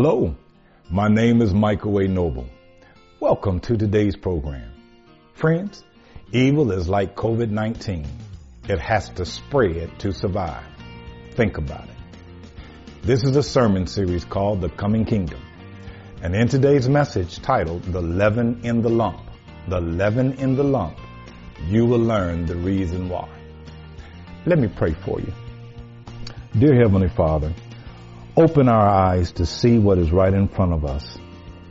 Hello, 0.00 0.36
my 0.88 1.08
name 1.08 1.42
is 1.42 1.52
Michael 1.52 1.98
A. 1.98 2.06
Noble. 2.06 2.46
Welcome 3.18 3.58
to 3.62 3.76
today's 3.76 4.14
program. 4.14 4.70
Friends, 5.34 5.82
evil 6.30 6.70
is 6.70 6.88
like 6.88 7.16
COVID-19. 7.16 8.06
It 8.68 8.78
has 8.78 9.08
to 9.08 9.24
spread 9.24 9.98
to 9.98 10.12
survive. 10.12 10.62
Think 11.32 11.58
about 11.58 11.88
it. 11.88 11.96
This 13.02 13.24
is 13.24 13.34
a 13.34 13.42
sermon 13.42 13.88
series 13.88 14.24
called 14.24 14.60
The 14.60 14.68
Coming 14.68 15.04
Kingdom. 15.04 15.40
And 16.22 16.32
in 16.32 16.46
today's 16.46 16.88
message 16.88 17.42
titled 17.42 17.82
The 17.82 18.00
Leaven 18.00 18.60
in 18.62 18.82
the 18.82 18.90
Lump, 18.90 19.22
The 19.66 19.80
Leaven 19.80 20.34
in 20.34 20.54
the 20.54 20.62
Lump, 20.62 20.96
you 21.66 21.86
will 21.86 21.98
learn 21.98 22.46
the 22.46 22.54
reason 22.54 23.08
why. 23.08 23.28
Let 24.46 24.60
me 24.60 24.68
pray 24.68 24.94
for 24.94 25.18
you. 25.18 25.32
Dear 26.56 26.76
Heavenly 26.76 27.08
Father, 27.08 27.52
open 28.38 28.68
our 28.68 28.88
eyes 28.88 29.32
to 29.32 29.44
see 29.44 29.78
what 29.80 29.98
is 29.98 30.12
right 30.12 30.32
in 30.32 30.46
front 30.46 30.72
of 30.72 30.84
us. 30.84 31.18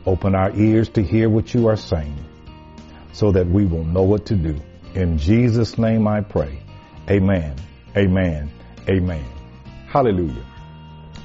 Open 0.04 0.34
our 0.34 0.54
ears 0.54 0.90
to 0.90 1.02
hear 1.02 1.26
what 1.30 1.54
you 1.54 1.68
are 1.68 1.78
saying 1.78 2.22
so 3.14 3.32
that 3.32 3.46
we 3.46 3.64
will 3.64 3.84
know 3.84 4.02
what 4.02 4.26
to 4.26 4.34
do. 4.34 4.60
In 4.94 5.16
Jesus' 5.16 5.78
name 5.78 6.06
I 6.06 6.20
pray. 6.20 6.62
Amen. 7.08 7.56
Amen. 7.96 8.50
Amen. 8.86 9.24
Hallelujah. 9.86 10.44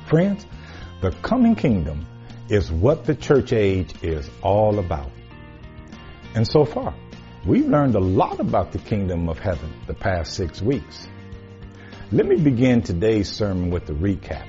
Friends, 0.08 0.46
the 1.02 1.12
coming 1.12 1.56
kingdom 1.56 2.06
is 2.48 2.72
what 2.72 3.04
the 3.04 3.14
church 3.14 3.52
age 3.52 3.94
is 4.02 4.30
all 4.42 4.80
about. 4.80 5.12
And 6.36 6.48
so 6.48 6.64
far, 6.64 6.96
we've 7.46 7.68
learned 7.68 7.96
a 7.96 8.00
lot 8.00 8.40
about 8.40 8.72
the 8.72 8.80
kingdom 8.80 9.28
of 9.28 9.40
heaven 9.40 9.74
the 9.88 9.94
past 9.94 10.36
six 10.36 10.62
weeks. 10.62 11.06
Let 12.14 12.28
me 12.28 12.38
begin 12.38 12.82
today's 12.82 13.30
sermon 13.30 13.72
with 13.72 13.90
a 13.90 13.94
recap, 13.94 14.48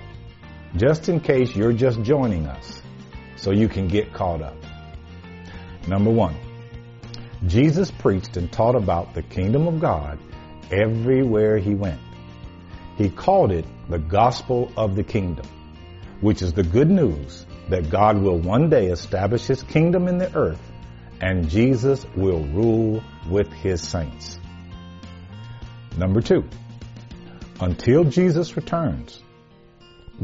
just 0.77 1.08
in 1.08 1.20
case 1.20 1.55
you're 1.55 1.72
just 1.72 2.03
joining 2.03 2.47
us, 2.47 2.83
so 3.36 3.50
you 3.50 3.69
can 3.69 3.89
get 3.89 4.12
caught 4.12 4.42
up. 4.42 4.56
Number 5.86 6.11
one, 6.11 6.36
Jesus 7.47 7.91
preached 7.91 8.36
and 8.36 8.50
taught 8.50 8.75
about 8.75 9.14
the 9.14 9.22
kingdom 9.22 9.66
of 9.66 9.81
God 9.81 10.19
everywhere 10.70 11.58
he 11.58 11.75
went. 11.75 12.00
He 12.97 13.11
called 13.11 13.53
it 13.53 13.66
the 13.89 13.98
gospel 13.98 14.72
of 14.77 14.97
the 14.97 15.05
kingdom, 15.05 15.47
which 16.20 16.42
is 16.42 16.53
the 16.53 16.62
good 16.62 16.91
news 16.91 17.44
that 17.69 17.91
God 17.91 18.19
will 18.19 18.38
one 18.38 18.70
day 18.70 18.86
establish 18.86 19.47
his 19.47 19.62
kingdom 19.62 20.09
in 20.09 20.19
the 20.19 20.34
earth 20.36 20.61
and 21.20 21.48
Jesus 21.48 22.05
will 22.14 22.44
rule 22.44 23.03
with 23.31 23.50
his 23.50 23.81
saints. 23.81 24.38
Number 25.97 26.20
two, 26.20 26.44
until 27.60 28.04
Jesus 28.04 28.56
returns, 28.56 29.22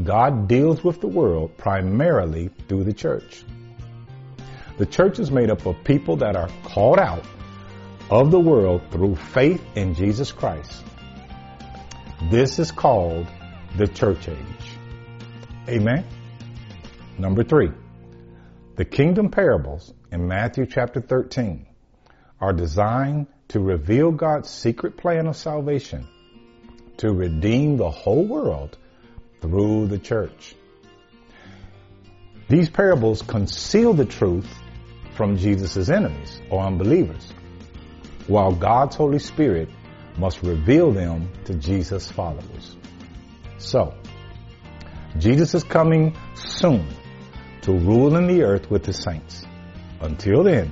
God 0.03 0.47
deals 0.47 0.83
with 0.83 1.01
the 1.01 1.07
world 1.07 1.57
primarily 1.57 2.49
through 2.67 2.85
the 2.85 2.93
church. 2.93 3.43
The 4.77 4.85
church 4.85 5.19
is 5.19 5.29
made 5.29 5.49
up 5.49 5.65
of 5.65 5.83
people 5.83 6.15
that 6.17 6.35
are 6.35 6.49
called 6.63 6.97
out 6.97 7.25
of 8.09 8.31
the 8.31 8.39
world 8.39 8.81
through 8.89 9.15
faith 9.15 9.63
in 9.75 9.93
Jesus 9.93 10.31
Christ. 10.31 10.83
This 12.29 12.57
is 12.57 12.71
called 12.71 13.27
the 13.77 13.87
church 13.87 14.27
age. 14.27 14.37
Amen. 15.67 16.05
Number 17.17 17.43
three, 17.43 17.71
the 18.75 18.85
kingdom 18.85 19.29
parables 19.29 19.93
in 20.11 20.27
Matthew 20.27 20.65
chapter 20.65 21.01
13 21.01 21.67
are 22.39 22.53
designed 22.53 23.27
to 23.49 23.59
reveal 23.59 24.11
God's 24.11 24.49
secret 24.49 24.97
plan 24.97 25.27
of 25.27 25.35
salvation 25.35 26.07
to 26.97 27.11
redeem 27.11 27.77
the 27.77 27.89
whole 27.89 28.25
world 28.25 28.77
through 29.41 29.87
the 29.87 29.97
church. 29.97 30.55
These 32.47 32.69
parables 32.69 33.21
conceal 33.21 33.93
the 33.93 34.05
truth 34.05 34.47
from 35.15 35.37
Jesus' 35.37 35.89
enemies 35.89 36.41
or 36.49 36.61
unbelievers, 36.61 37.33
while 38.27 38.51
God's 38.51 38.95
Holy 38.95 39.19
Spirit 39.19 39.69
must 40.17 40.41
reveal 40.43 40.91
them 40.91 41.31
to 41.45 41.53
Jesus' 41.55 42.11
followers. 42.11 42.75
So, 43.57 43.93
Jesus 45.17 45.53
is 45.55 45.63
coming 45.63 46.15
soon 46.35 46.87
to 47.61 47.71
rule 47.71 48.15
in 48.15 48.27
the 48.27 48.43
earth 48.43 48.69
with 48.69 48.83
the 48.83 48.93
saints. 48.93 49.45
Until 49.99 50.43
then, 50.43 50.71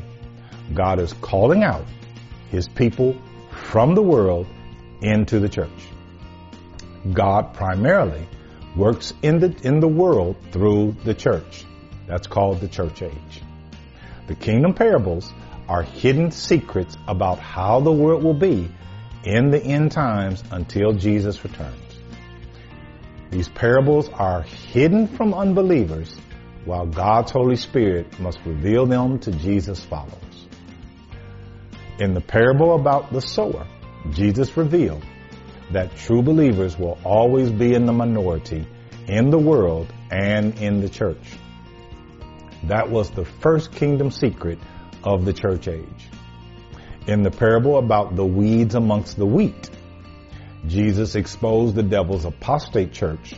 God 0.74 1.00
is 1.00 1.14
calling 1.14 1.64
out 1.64 1.86
his 2.50 2.68
people 2.68 3.16
from 3.52 3.96
the 3.96 4.02
world 4.02 4.48
into 5.02 5.40
the 5.40 5.50
church. 5.50 5.88
God 7.14 7.54
primarily 7.54 8.28
works 8.76 9.14
in 9.22 9.40
the, 9.40 9.56
in 9.64 9.80
the 9.80 9.88
world 9.88 10.38
through 10.52 10.96
the 11.04 11.14
church. 11.14 11.66
That's 12.08 12.28
called 12.28 12.62
the 12.62 12.68
church 12.68 13.02
age. 13.02 13.42
The 14.28 14.36
kingdom 14.36 14.74
parables 14.74 15.32
are 15.68 15.84
hidden 15.84 16.32
secrets 16.32 16.98
about 17.08 17.40
how 17.40 17.80
the 17.80 17.92
world 17.92 18.24
will 18.24 18.34
be 18.34 18.72
in 19.24 19.52
the 19.52 19.62
end 19.62 19.92
times 19.92 20.44
until 20.52 20.94
Jesus 20.94 21.44
returns. 21.44 21.76
These 23.30 23.50
parables 23.50 24.10
are 24.10 24.42
hidden 24.42 25.08
from 25.08 25.34
unbelievers 25.34 26.16
while 26.66 26.88
God's 26.88 27.32
Holy 27.32 27.56
Spirit 27.56 28.20
must 28.20 28.40
reveal 28.46 28.86
them 28.86 29.20
to 29.20 29.32
Jesus' 29.32 29.84
followers. 29.84 30.48
In 32.00 32.14
the 32.14 32.22
parable 32.22 32.76
about 32.76 33.12
the 33.12 33.22
sower, 33.22 33.68
Jesus 34.12 34.56
revealed 34.58 35.04
that 35.72 35.96
true 35.96 36.22
believers 36.22 36.78
will 36.78 36.98
always 37.04 37.52
be 37.52 37.74
in 37.74 37.86
the 37.86 37.94
minority 37.94 38.66
in 39.08 39.32
the 39.32 39.40
world 39.40 39.92
and 40.12 40.58
in 40.60 40.82
the 40.82 40.90
church. 40.90 41.38
That 42.64 42.90
was 42.90 43.10
the 43.10 43.26
first 43.26 43.72
kingdom 43.72 44.12
secret 44.12 44.60
of 45.04 45.26
the 45.26 45.34
church 45.34 45.68
age. 45.68 46.10
In 47.08 47.24
the 47.24 47.32
parable 47.32 47.78
about 47.80 48.16
the 48.16 48.26
weeds 48.26 48.76
amongst 48.76 49.18
the 49.18 49.26
wheat, 49.26 49.70
Jesus 50.68 51.16
exposed 51.16 51.76
the 51.76 51.84
devil's 51.84 52.26
apostate 52.26 52.92
church, 52.92 53.34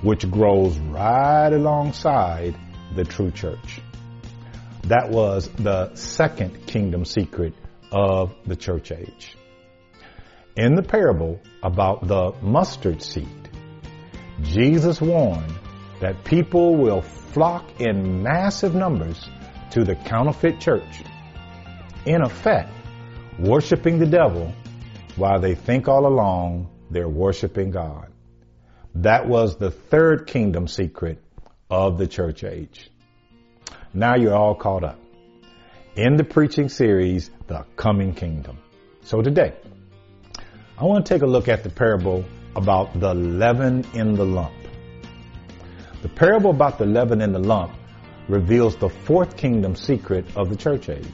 which 0.00 0.28
grows 0.28 0.76
right 0.78 1.52
alongside 1.52 2.56
the 2.96 3.04
true 3.04 3.30
church. 3.30 3.80
That 4.84 5.10
was 5.10 5.48
the 5.50 5.94
second 5.94 6.66
kingdom 6.66 7.04
secret 7.04 7.54
of 7.92 8.34
the 8.46 8.56
church 8.56 8.90
age 8.90 9.36
in 10.56 10.74
the 10.74 10.82
parable 10.82 11.40
about 11.62 12.06
the 12.06 12.32
mustard 12.42 13.02
seed, 13.02 13.48
Jesus 14.42 15.00
warned 15.00 15.52
that 16.00 16.24
people 16.24 16.76
will 16.76 17.00
flock 17.02 17.80
in 17.80 18.22
massive 18.22 18.74
numbers 18.74 19.28
to 19.70 19.84
the 19.84 19.94
counterfeit 19.94 20.60
church, 20.60 21.02
in 22.04 22.22
effect, 22.22 22.70
worshiping 23.38 23.98
the 23.98 24.06
devil 24.06 24.52
while 25.16 25.40
they 25.40 25.54
think 25.54 25.88
all 25.88 26.06
along 26.06 26.68
they're 26.90 27.08
worshiping 27.08 27.70
God. 27.70 28.08
That 28.96 29.26
was 29.26 29.56
the 29.56 29.70
third 29.70 30.26
kingdom 30.26 30.68
secret 30.68 31.22
of 31.70 31.96
the 31.96 32.06
church 32.06 32.44
age. 32.44 32.90
Now 33.94 34.16
you're 34.16 34.34
all 34.34 34.54
caught 34.54 34.84
up 34.84 34.98
in 35.96 36.16
the 36.16 36.24
preaching 36.24 36.68
series, 36.68 37.30
The 37.46 37.64
Coming 37.76 38.14
Kingdom. 38.14 38.58
So 39.02 39.22
today, 39.22 39.54
I 40.82 40.84
want 40.84 41.06
to 41.06 41.14
take 41.14 41.22
a 41.22 41.26
look 41.26 41.46
at 41.46 41.62
the 41.62 41.70
parable 41.70 42.24
about 42.56 42.98
the 42.98 43.14
leaven 43.14 43.86
in 43.94 44.14
the 44.14 44.24
lump. 44.24 44.52
The 46.02 46.08
parable 46.08 46.50
about 46.50 46.78
the 46.78 46.86
leaven 46.86 47.20
in 47.20 47.30
the 47.30 47.38
lump 47.38 47.72
reveals 48.26 48.74
the 48.74 48.88
fourth 48.88 49.36
kingdom 49.36 49.76
secret 49.76 50.26
of 50.34 50.50
the 50.50 50.56
church 50.56 50.88
age. 50.88 51.06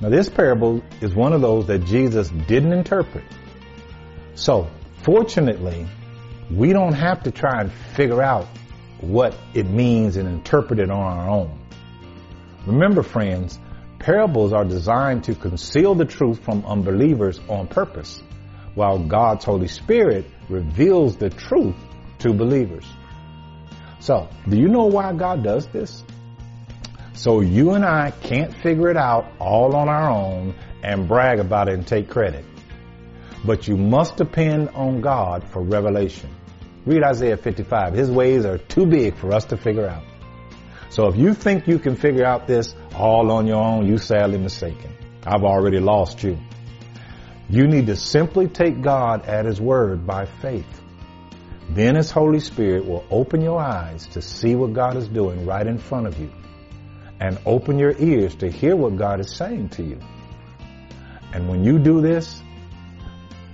Now 0.00 0.10
this 0.10 0.28
parable 0.28 0.80
is 1.00 1.12
one 1.12 1.32
of 1.32 1.40
those 1.40 1.66
that 1.66 1.80
Jesus 1.86 2.28
didn't 2.46 2.72
interpret. 2.72 3.24
So 4.36 4.70
fortunately, 5.02 5.88
we 6.52 6.72
don't 6.72 6.94
have 6.94 7.24
to 7.24 7.32
try 7.32 7.62
and 7.62 7.72
figure 7.96 8.22
out 8.22 8.46
what 9.00 9.36
it 9.54 9.66
means 9.66 10.14
and 10.14 10.28
interpret 10.28 10.78
it 10.78 10.88
on 10.88 11.18
our 11.18 11.28
own. 11.28 11.58
Remember 12.64 13.02
friends, 13.02 13.58
Parables 14.00 14.54
are 14.54 14.64
designed 14.64 15.24
to 15.24 15.34
conceal 15.34 15.94
the 15.94 16.06
truth 16.06 16.42
from 16.42 16.64
unbelievers 16.64 17.38
on 17.50 17.68
purpose, 17.68 18.22
while 18.74 18.98
God's 18.98 19.44
Holy 19.44 19.68
Spirit 19.68 20.24
reveals 20.48 21.16
the 21.16 21.28
truth 21.28 21.76
to 22.20 22.32
believers. 22.32 22.86
So, 23.98 24.30
do 24.48 24.58
you 24.58 24.68
know 24.68 24.86
why 24.86 25.12
God 25.12 25.44
does 25.44 25.66
this? 25.68 26.02
So 27.12 27.42
you 27.42 27.72
and 27.72 27.84
I 27.84 28.12
can't 28.12 28.56
figure 28.62 28.88
it 28.88 28.96
out 28.96 29.30
all 29.38 29.76
on 29.76 29.90
our 29.90 30.10
own 30.10 30.54
and 30.82 31.06
brag 31.06 31.38
about 31.38 31.68
it 31.68 31.74
and 31.74 31.86
take 31.86 32.08
credit. 32.08 32.46
But 33.44 33.68
you 33.68 33.76
must 33.76 34.16
depend 34.16 34.70
on 34.70 35.02
God 35.02 35.44
for 35.50 35.60
revelation. 35.60 36.30
Read 36.86 37.02
Isaiah 37.04 37.36
55. 37.36 37.92
His 37.92 38.10
ways 38.10 38.46
are 38.46 38.56
too 38.56 38.86
big 38.86 39.16
for 39.16 39.34
us 39.34 39.44
to 39.46 39.58
figure 39.58 39.86
out. 39.86 40.04
So 40.90 41.06
if 41.06 41.16
you 41.16 41.34
think 41.34 41.68
you 41.68 41.78
can 41.78 41.94
figure 41.94 42.24
out 42.24 42.48
this 42.48 42.74
all 42.96 43.30
on 43.30 43.46
your 43.46 43.62
own, 43.62 43.86
you 43.86 43.96
sadly 43.96 44.38
mistaken. 44.38 44.92
I've 45.24 45.44
already 45.44 45.78
lost 45.78 46.24
you. 46.24 46.36
You 47.48 47.68
need 47.68 47.86
to 47.86 47.96
simply 47.96 48.48
take 48.48 48.82
God 48.82 49.26
at 49.26 49.44
His 49.44 49.60
word 49.60 50.04
by 50.04 50.26
faith. 50.26 50.66
Then 51.68 51.94
His 51.94 52.10
Holy 52.10 52.40
Spirit 52.40 52.86
will 52.86 53.04
open 53.08 53.40
your 53.40 53.60
eyes 53.60 54.08
to 54.08 54.22
see 54.22 54.56
what 54.56 54.72
God 54.72 54.96
is 54.96 55.06
doing 55.06 55.46
right 55.46 55.66
in 55.66 55.78
front 55.78 56.08
of 56.08 56.18
you 56.18 56.30
and 57.20 57.38
open 57.46 57.78
your 57.78 57.94
ears 57.96 58.34
to 58.36 58.50
hear 58.50 58.74
what 58.74 58.96
God 58.96 59.20
is 59.20 59.32
saying 59.32 59.68
to 59.70 59.84
you. 59.84 60.00
And 61.32 61.48
when 61.48 61.62
you 61.62 61.78
do 61.78 62.00
this, 62.00 62.42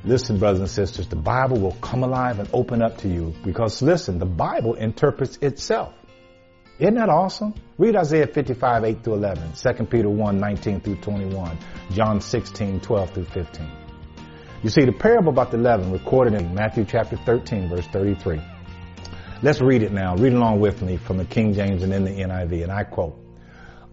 listen, 0.04 0.38
brothers 0.38 0.60
and 0.60 0.70
sisters, 0.70 1.08
the 1.08 1.16
Bible 1.16 1.58
will 1.58 1.76
come 1.82 2.02
alive 2.02 2.38
and 2.38 2.48
open 2.54 2.80
up 2.80 2.96
to 2.98 3.08
you 3.08 3.34
because 3.44 3.82
listen, 3.82 4.18
the 4.18 4.24
Bible 4.24 4.72
interprets 4.72 5.36
itself. 5.42 5.92
Isn't 6.78 6.96
that 6.96 7.08
awesome? 7.08 7.54
Read 7.78 7.96
Isaiah 7.96 8.26
55, 8.26 8.84
8 8.84 9.02
through 9.02 9.14
11, 9.14 9.52
2 9.54 9.84
Peter 9.86 10.10
1, 10.10 10.38
19 10.38 10.80
through 10.80 10.96
21, 10.96 11.58
John 11.92 12.20
16, 12.20 12.80
12 12.80 13.10
through 13.10 13.24
15. 13.24 13.70
You 14.62 14.68
see, 14.68 14.84
the 14.84 14.92
parable 14.92 15.30
about 15.30 15.50
the 15.50 15.56
leaven 15.56 15.90
recorded 15.90 16.34
in 16.34 16.54
Matthew 16.54 16.84
chapter 16.84 17.16
13, 17.16 17.70
verse 17.70 17.86
33. 17.86 18.42
Let's 19.42 19.62
read 19.62 19.82
it 19.82 19.92
now. 19.92 20.16
Read 20.16 20.34
along 20.34 20.60
with 20.60 20.82
me 20.82 20.98
from 20.98 21.16
the 21.16 21.24
King 21.24 21.54
James 21.54 21.82
and 21.82 21.94
in 21.94 22.04
the 22.04 22.10
NIV, 22.10 22.64
and 22.64 22.72
I 22.72 22.84
quote, 22.84 23.18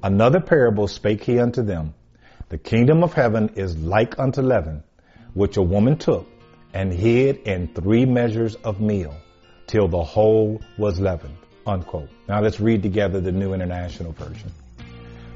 Another 0.02 0.42
parable 0.42 0.90
spake 0.90 1.24
he 1.24 1.40
unto 1.40 1.62
them, 1.64 1.94
The 2.50 2.58
kingdom 2.58 3.02
of 3.02 3.14
heaven 3.14 3.52
is 3.56 3.78
like 3.78 4.20
unto 4.20 4.42
leaven, 4.42 4.84
which 5.34 5.56
a 5.56 5.62
woman 5.62 5.98
took 5.98 6.28
and 6.74 6.92
hid 6.92 7.38
in 7.46 7.74
three 7.74 8.06
measures 8.06 8.56
of 8.56 8.82
meal, 8.82 9.16
till 9.68 9.88
the 9.88 10.04
whole 10.04 10.60
was 10.78 11.00
leavened. 11.00 11.38
Unquote. 11.65 12.10
Now 12.27 12.42
let's 12.42 12.60
read 12.60 12.83
together 12.83 13.21
the 13.21 13.31
New 13.31 13.54
International 13.54 14.12
Version. 14.12 14.51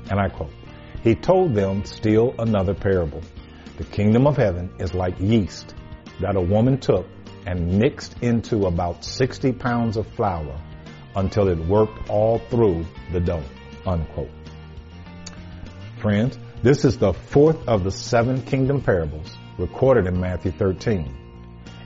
And 0.10 0.20
I 0.20 0.30
quote, 0.30 0.52
He 1.04 1.16
told 1.16 1.54
them 1.54 1.86
still 1.86 2.36
another 2.40 2.74
parable. 2.74 3.22
The 3.78 3.86
kingdom 3.86 4.28
of 4.28 4.36
heaven 4.36 4.72
is 4.80 4.94
like 4.94 5.20
yeast 5.20 5.74
that 6.20 6.36
a 6.36 6.42
woman 6.42 6.80
took 6.80 7.06
and 7.46 7.80
mixed 7.80 8.22
into 8.22 8.66
about 8.66 9.06
60 9.06 9.54
pounds 9.54 9.96
of 9.96 10.08
flour 10.08 10.60
until 11.16 11.48
it 11.48 11.58
worked 11.58 12.10
all 12.10 12.40
through 12.40 12.86
the 13.12 13.20
dough. 13.20 13.44
Unquote. 13.86 14.30
Friends, 16.00 16.38
this 16.62 16.84
is 16.84 16.98
the 16.98 17.14
fourth 17.14 17.68
of 17.68 17.84
the 17.84 17.92
seven 17.92 18.42
kingdom 18.42 18.82
parables 18.82 19.32
recorded 19.58 20.08
in 20.08 20.20
Matthew 20.20 20.52
13. 20.52 21.16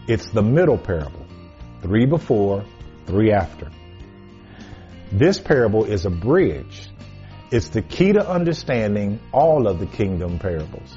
It's 0.07 0.29
the 0.31 0.41
middle 0.41 0.77
parable. 0.77 1.25
Three 1.81 2.05
before, 2.05 2.65
three 3.05 3.31
after. 3.31 3.69
This 5.11 5.39
parable 5.39 5.83
is 5.83 6.05
a 6.05 6.09
bridge. 6.09 6.87
It's 7.51 7.67
the 7.67 7.81
key 7.81 8.13
to 8.13 8.25
understanding 8.25 9.19
all 9.33 9.67
of 9.67 9.79
the 9.79 9.85
kingdom 9.85 10.39
parables. 10.39 10.95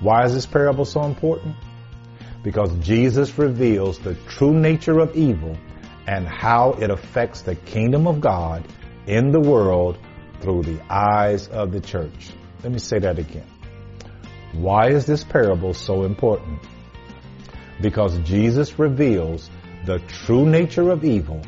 Why 0.00 0.24
is 0.24 0.34
this 0.34 0.46
parable 0.46 0.84
so 0.84 1.04
important? 1.04 1.54
Because 2.42 2.74
Jesus 2.78 3.38
reveals 3.38 4.00
the 4.00 4.16
true 4.26 4.52
nature 4.52 4.98
of 4.98 5.14
evil 5.14 5.56
and 6.08 6.26
how 6.26 6.72
it 6.72 6.90
affects 6.90 7.42
the 7.42 7.54
kingdom 7.54 8.08
of 8.08 8.20
God 8.20 8.66
in 9.06 9.30
the 9.30 9.40
world 9.40 9.96
through 10.40 10.62
the 10.64 10.80
eyes 10.92 11.46
of 11.46 11.70
the 11.70 11.80
church. 11.80 12.30
Let 12.64 12.72
me 12.72 12.80
say 12.80 12.98
that 12.98 13.20
again. 13.20 13.46
Why 14.52 14.88
is 14.88 15.06
this 15.06 15.22
parable 15.22 15.72
so 15.72 16.02
important? 16.02 16.60
Because 17.80 18.18
Jesus 18.18 18.76
reveals 18.76 19.48
the 19.84 20.00
true 20.00 20.46
nature 20.46 20.90
of 20.90 21.04
evil 21.04 21.42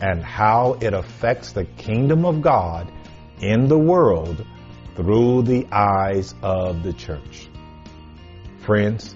and 0.00 0.22
how 0.22 0.78
it 0.80 0.92
affects 0.94 1.52
the 1.52 1.64
kingdom 1.64 2.24
of 2.24 2.42
God 2.42 2.90
in 3.40 3.68
the 3.68 3.78
world 3.78 4.44
through 4.94 5.42
the 5.42 5.66
eyes 5.70 6.34
of 6.42 6.82
the 6.82 6.92
church. 6.92 7.48
Friends, 8.60 9.14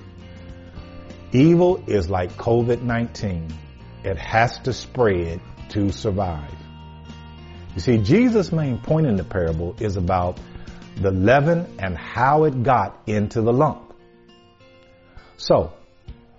evil 1.33 1.83
is 1.87 2.09
like 2.09 2.33
COVID-19. 2.37 3.53
It 4.05 4.17
has 4.17 4.59
to 4.61 4.73
spread 4.73 5.41
to 5.71 5.91
survive. 5.91 6.55
You 7.75 7.81
see, 7.81 7.99
Jesus' 7.99 8.53
main 8.53 8.79
point 8.79 9.07
in 9.07 9.17
the 9.17 9.25
parable 9.25 9.77
is 9.79 9.97
about 9.97 10.39
the 10.97 11.11
leaven 11.11 11.77
and 11.79 11.97
how 11.97 12.45
it 12.45 12.63
got 12.63 13.01
into 13.07 13.43
the 13.43 13.53
lump. 13.53 13.95
So, 15.37 15.73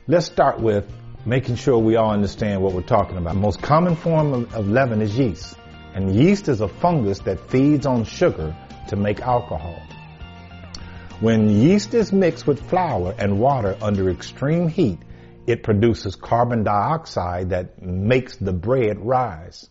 let's 0.08 0.26
start 0.26 0.60
with 0.60 0.92
making 1.26 1.56
sure 1.56 1.78
we 1.78 1.96
all 1.96 2.12
understand 2.12 2.62
what 2.62 2.74
we're 2.74 2.82
talking 2.82 3.18
about. 3.18 3.34
The 3.34 3.40
most 3.40 3.62
common 3.62 3.96
form 3.96 4.34
of, 4.34 4.54
of 4.54 4.68
leaven 4.68 5.02
is 5.02 5.18
yeast. 5.18 5.56
And 5.94 6.16
yeast 6.16 6.48
is 6.48 6.62
a 6.62 6.68
fungus 6.68 7.20
that 7.20 7.50
feeds 7.50 7.86
on 7.86 8.06
sugar 8.06 8.56
to 8.90 8.96
make 8.96 9.20
alcohol. 9.22 9.82
When 11.20 11.50
yeast 11.50 11.94
is 11.94 12.12
mixed 12.12 12.48
with 12.48 12.68
flour 12.70 13.14
and 13.18 13.40
water 13.40 13.78
under 13.82 14.10
extreme 14.10 14.68
heat, 14.68 15.00
it 15.46 15.64
produces 15.64 16.16
carbon 16.16 16.64
dioxide 16.64 17.50
that 17.50 17.82
makes 17.82 18.38
the 18.38 18.54
bread 18.54 19.00
rise. 19.00 19.70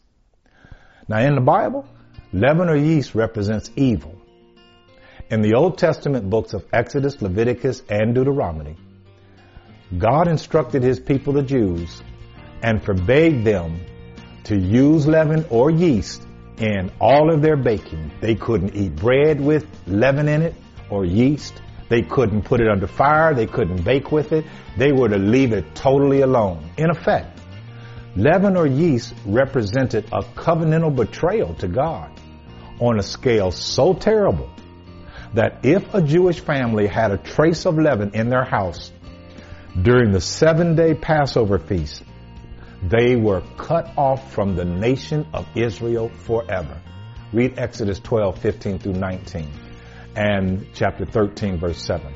Now 1.08 1.20
in 1.20 1.34
the 1.34 1.40
Bible, 1.40 1.88
leaven 2.32 2.68
or 2.68 2.76
yeast 2.76 3.14
represents 3.14 3.70
evil. 3.74 4.16
In 5.30 5.42
the 5.42 5.54
Old 5.54 5.78
Testament 5.78 6.28
books 6.28 6.54
of 6.54 6.64
Exodus, 6.72 7.20
Leviticus, 7.22 7.82
and 7.88 8.14
Deuteronomy, 8.14 8.76
God 9.96 10.28
instructed 10.28 10.82
his 10.82 11.00
people, 11.00 11.32
the 11.32 11.42
Jews, 11.42 12.02
and 12.62 12.82
forbade 12.82 13.44
them 13.44 13.80
to 14.44 14.56
use 14.56 15.06
leaven 15.06 15.44
or 15.50 15.70
yeast 15.70 16.22
in 16.58 16.90
all 17.00 17.32
of 17.32 17.42
their 17.42 17.56
baking. 17.56 18.10
They 18.20 18.34
couldn't 18.34 18.74
eat 18.74 18.96
bread 18.96 19.40
with 19.40 19.66
leaven 19.86 20.28
in 20.28 20.42
it 20.42 20.54
or 20.90 21.04
yeast. 21.04 21.60
They 21.88 22.02
couldn't 22.02 22.42
put 22.42 22.60
it 22.60 22.68
under 22.68 22.86
fire. 22.86 23.34
They 23.34 23.46
couldn't 23.46 23.82
bake 23.82 24.12
with 24.12 24.32
it. 24.32 24.44
They 24.76 24.92
were 24.92 25.08
to 25.08 25.18
leave 25.18 25.52
it 25.52 25.74
totally 25.74 26.20
alone. 26.20 26.70
In 26.76 26.90
effect, 26.90 27.40
Leaven 28.16 28.56
or 28.56 28.66
yeast 28.66 29.14
represented 29.24 30.04
a 30.12 30.22
covenantal 30.22 30.94
betrayal 30.94 31.54
to 31.54 31.68
God 31.68 32.10
on 32.80 32.98
a 32.98 33.02
scale 33.02 33.52
so 33.52 33.94
terrible 33.94 34.50
that 35.34 35.64
if 35.64 35.94
a 35.94 36.02
Jewish 36.02 36.40
family 36.40 36.88
had 36.88 37.12
a 37.12 37.18
trace 37.18 37.66
of 37.66 37.78
leaven 37.78 38.10
in 38.14 38.28
their 38.28 38.44
house 38.44 38.90
during 39.82 40.10
the 40.10 40.20
seven 40.20 40.74
day 40.74 40.94
Passover 40.94 41.58
feast, 41.58 42.02
they 42.82 43.16
were 43.16 43.42
cut 43.56 43.92
off 43.96 44.32
from 44.32 44.56
the 44.56 44.64
nation 44.64 45.26
of 45.32 45.46
Israel 45.54 46.08
forever. 46.08 46.80
Read 47.32 47.58
Exodus 47.58 48.00
12, 48.00 48.38
15 48.38 48.78
through 48.80 48.94
19 48.94 49.48
and 50.16 50.66
chapter 50.74 51.04
13 51.04 51.58
verse 51.58 51.80
7. 51.84 52.12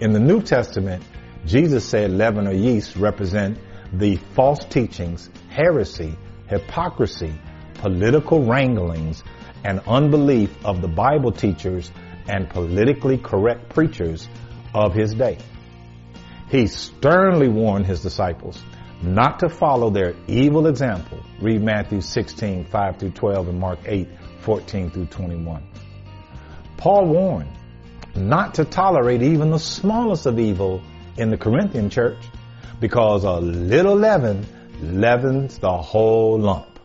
In 0.00 0.12
the 0.12 0.20
New 0.20 0.40
Testament, 0.40 1.04
Jesus 1.44 1.84
said 1.84 2.12
leaven 2.12 2.46
or 2.46 2.54
yeast 2.54 2.96
represent 2.96 3.58
the 3.92 4.16
false 4.34 4.64
teachings, 4.64 5.28
heresy, 5.50 6.16
hypocrisy, 6.48 7.34
political 7.74 8.44
wranglings, 8.44 9.22
and 9.64 9.80
unbelief 9.86 10.50
of 10.64 10.80
the 10.80 10.88
Bible 10.88 11.32
teachers 11.32 11.90
and 12.28 12.48
politically 12.48 13.18
correct 13.18 13.68
preachers 13.70 14.28
of 14.74 14.94
his 14.94 15.14
day. 15.14 15.38
He 16.50 16.66
sternly 16.66 17.48
warned 17.48 17.86
his 17.86 18.00
disciples 18.00 18.62
not 19.02 19.40
to 19.40 19.48
follow 19.48 19.90
their 19.90 20.14
evil 20.26 20.66
example. 20.66 21.20
Read 21.40 21.62
Matthew 21.62 22.00
16, 22.00 22.64
5 22.64 22.96
through 22.96 23.10
12 23.10 23.48
and 23.48 23.60
Mark 23.60 23.78
8, 23.84 24.08
14 24.40 24.90
through 24.90 25.06
21. 25.06 25.62
Paul 26.76 27.06
warned 27.06 27.50
not 28.16 28.54
to 28.54 28.64
tolerate 28.64 29.22
even 29.22 29.50
the 29.50 29.58
smallest 29.58 30.26
of 30.26 30.38
evil 30.38 30.82
in 31.16 31.30
the 31.30 31.36
Corinthian 31.36 31.90
church 31.90 32.18
because 32.80 33.24
a 33.24 33.34
little 33.34 33.94
leaven 33.94 34.46
leavens 34.80 35.58
the 35.58 35.76
whole 35.76 36.38
lump. 36.38 36.78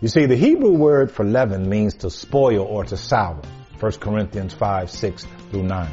You 0.00 0.08
see, 0.08 0.26
the 0.26 0.36
Hebrew 0.36 0.72
word 0.72 1.10
for 1.10 1.24
leaven 1.24 1.68
means 1.68 1.94
to 1.94 2.10
spoil 2.10 2.60
or 2.60 2.84
to 2.84 2.96
sour. 2.96 3.40
1 3.80 3.92
Corinthians 3.92 4.54
5, 4.54 4.90
6 4.90 5.26
through 5.50 5.62
9. 5.62 5.88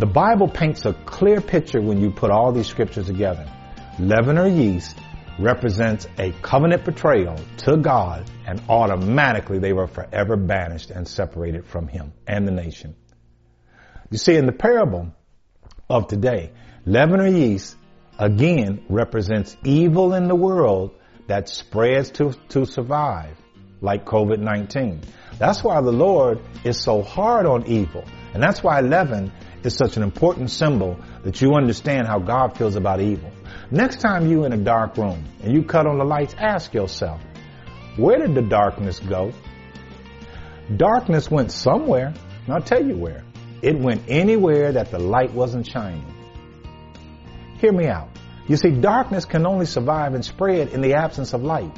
The 0.00 0.06
Bible 0.06 0.48
paints 0.48 0.86
a 0.86 0.94
clear 0.94 1.42
picture 1.42 1.82
when 1.82 2.00
you 2.00 2.10
put 2.10 2.30
all 2.30 2.52
these 2.52 2.66
scriptures 2.66 3.04
together. 3.04 3.46
Leaven 3.98 4.38
or 4.38 4.48
yeast 4.48 4.96
represents 5.38 6.08
a 6.18 6.32
covenant 6.40 6.86
betrayal 6.86 7.36
to 7.58 7.76
God 7.76 8.24
and 8.46 8.62
automatically 8.70 9.58
they 9.58 9.74
were 9.74 9.86
forever 9.86 10.38
banished 10.38 10.90
and 10.90 11.06
separated 11.06 11.66
from 11.66 11.86
Him 11.86 12.14
and 12.26 12.48
the 12.48 12.50
nation. 12.50 12.96
You 14.10 14.16
see, 14.16 14.36
in 14.36 14.46
the 14.46 14.52
parable 14.52 15.12
of 15.90 16.06
today, 16.06 16.52
leaven 16.86 17.20
or 17.20 17.28
yeast 17.28 17.76
again 18.18 18.82
represents 18.88 19.54
evil 19.64 20.14
in 20.14 20.28
the 20.28 20.34
world 20.34 20.92
that 21.26 21.50
spreads 21.50 22.10
to, 22.12 22.32
to 22.48 22.64
survive, 22.64 23.36
like 23.82 24.06
COVID-19. 24.06 25.04
That's 25.38 25.62
why 25.62 25.78
the 25.82 25.92
Lord 25.92 26.40
is 26.64 26.80
so 26.80 27.02
hard 27.02 27.44
on 27.44 27.66
evil. 27.66 28.06
And 28.32 28.42
that's 28.42 28.62
why 28.62 28.80
leaven 28.80 29.30
is 29.64 29.74
such 29.74 29.96
an 29.96 30.02
important 30.02 30.50
symbol 30.50 30.98
that 31.22 31.40
you 31.40 31.54
understand 31.54 32.06
how 32.06 32.18
God 32.18 32.56
feels 32.56 32.76
about 32.76 33.00
evil. 33.00 33.30
Next 33.70 34.00
time 34.00 34.30
you 34.30 34.44
in 34.44 34.52
a 34.52 34.56
dark 34.56 34.96
room 34.96 35.24
and 35.42 35.52
you 35.52 35.62
cut 35.62 35.86
on 35.86 35.98
the 35.98 36.04
lights, 36.04 36.34
ask 36.38 36.72
yourself, 36.74 37.20
where 37.96 38.18
did 38.18 38.34
the 38.34 38.42
darkness 38.42 38.98
go? 39.00 39.32
Darkness 40.74 41.30
went 41.30 41.52
somewhere, 41.52 42.14
and 42.44 42.54
I'll 42.54 42.62
tell 42.62 42.84
you 42.84 42.96
where. 42.96 43.24
It 43.62 43.78
went 43.78 44.04
anywhere 44.08 44.72
that 44.72 44.90
the 44.90 44.98
light 44.98 45.32
wasn't 45.32 45.66
shining. 45.66 46.06
Hear 47.58 47.72
me 47.72 47.88
out. 47.88 48.08
You 48.48 48.56
see, 48.56 48.70
darkness 48.70 49.26
can 49.26 49.46
only 49.46 49.66
survive 49.66 50.14
and 50.14 50.24
spread 50.24 50.68
in 50.68 50.80
the 50.80 50.94
absence 50.94 51.34
of 51.34 51.42
light. 51.42 51.76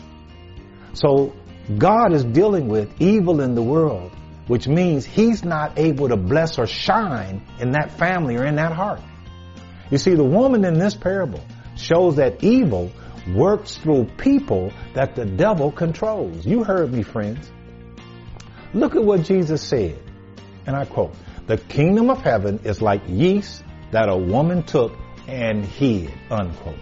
So 0.93 1.35
God 1.79 2.13
is 2.13 2.25
dealing 2.25 2.69
with 2.69 3.01
evil 3.01 3.41
in 3.41 3.55
the 3.55 3.63
world, 3.63 4.13
which 4.53 4.69
means 4.69 5.07
he's 5.07 5.43
not 5.43 5.79
able 5.79 6.11
to 6.11 6.17
bless 6.19 6.59
or 6.59 6.67
shine 6.67 7.41
in 7.59 7.71
that 7.71 7.91
family 7.91 8.37
or 8.37 8.45
in 8.45 8.57
that 8.57 8.71
heart. 8.71 9.01
You 9.91 9.97
see, 9.97 10.15
the 10.15 10.25
woman 10.25 10.67
in 10.67 10.79
this 10.79 10.95
parable 10.95 11.43
shows 11.75 12.17
that 12.17 12.45
evil 12.45 12.93
works 13.35 13.79
through 13.79 14.11
people 14.19 14.71
that 14.93 15.17
the 15.17 15.25
devil 15.25 15.73
controls. 15.73 16.45
You 16.45 16.65
heard 16.65 16.93
me, 16.93 17.03
friends. 17.03 17.51
Look 18.75 18.95
at 18.95 19.03
what 19.03 19.23
Jesus 19.23 19.63
said. 19.63 19.99
And 20.67 20.77
I 20.77 20.85
quote, 20.85 21.15
the 21.47 21.57
kingdom 21.57 22.11
of 22.11 22.21
heaven 22.21 22.61
is 22.65 22.83
like 22.83 23.01
yeast 23.09 23.65
that 23.91 24.11
a 24.11 24.17
woman 24.19 24.65
took 24.65 24.93
and 25.27 25.65
hid, 25.65 26.13
unquote. 26.31 26.77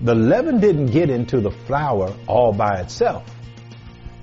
The 0.00 0.14
leaven 0.14 0.60
didn't 0.60 0.92
get 0.92 1.10
into 1.10 1.40
the 1.40 1.50
flour 1.50 2.14
all 2.28 2.52
by 2.52 2.82
itself. 2.82 3.24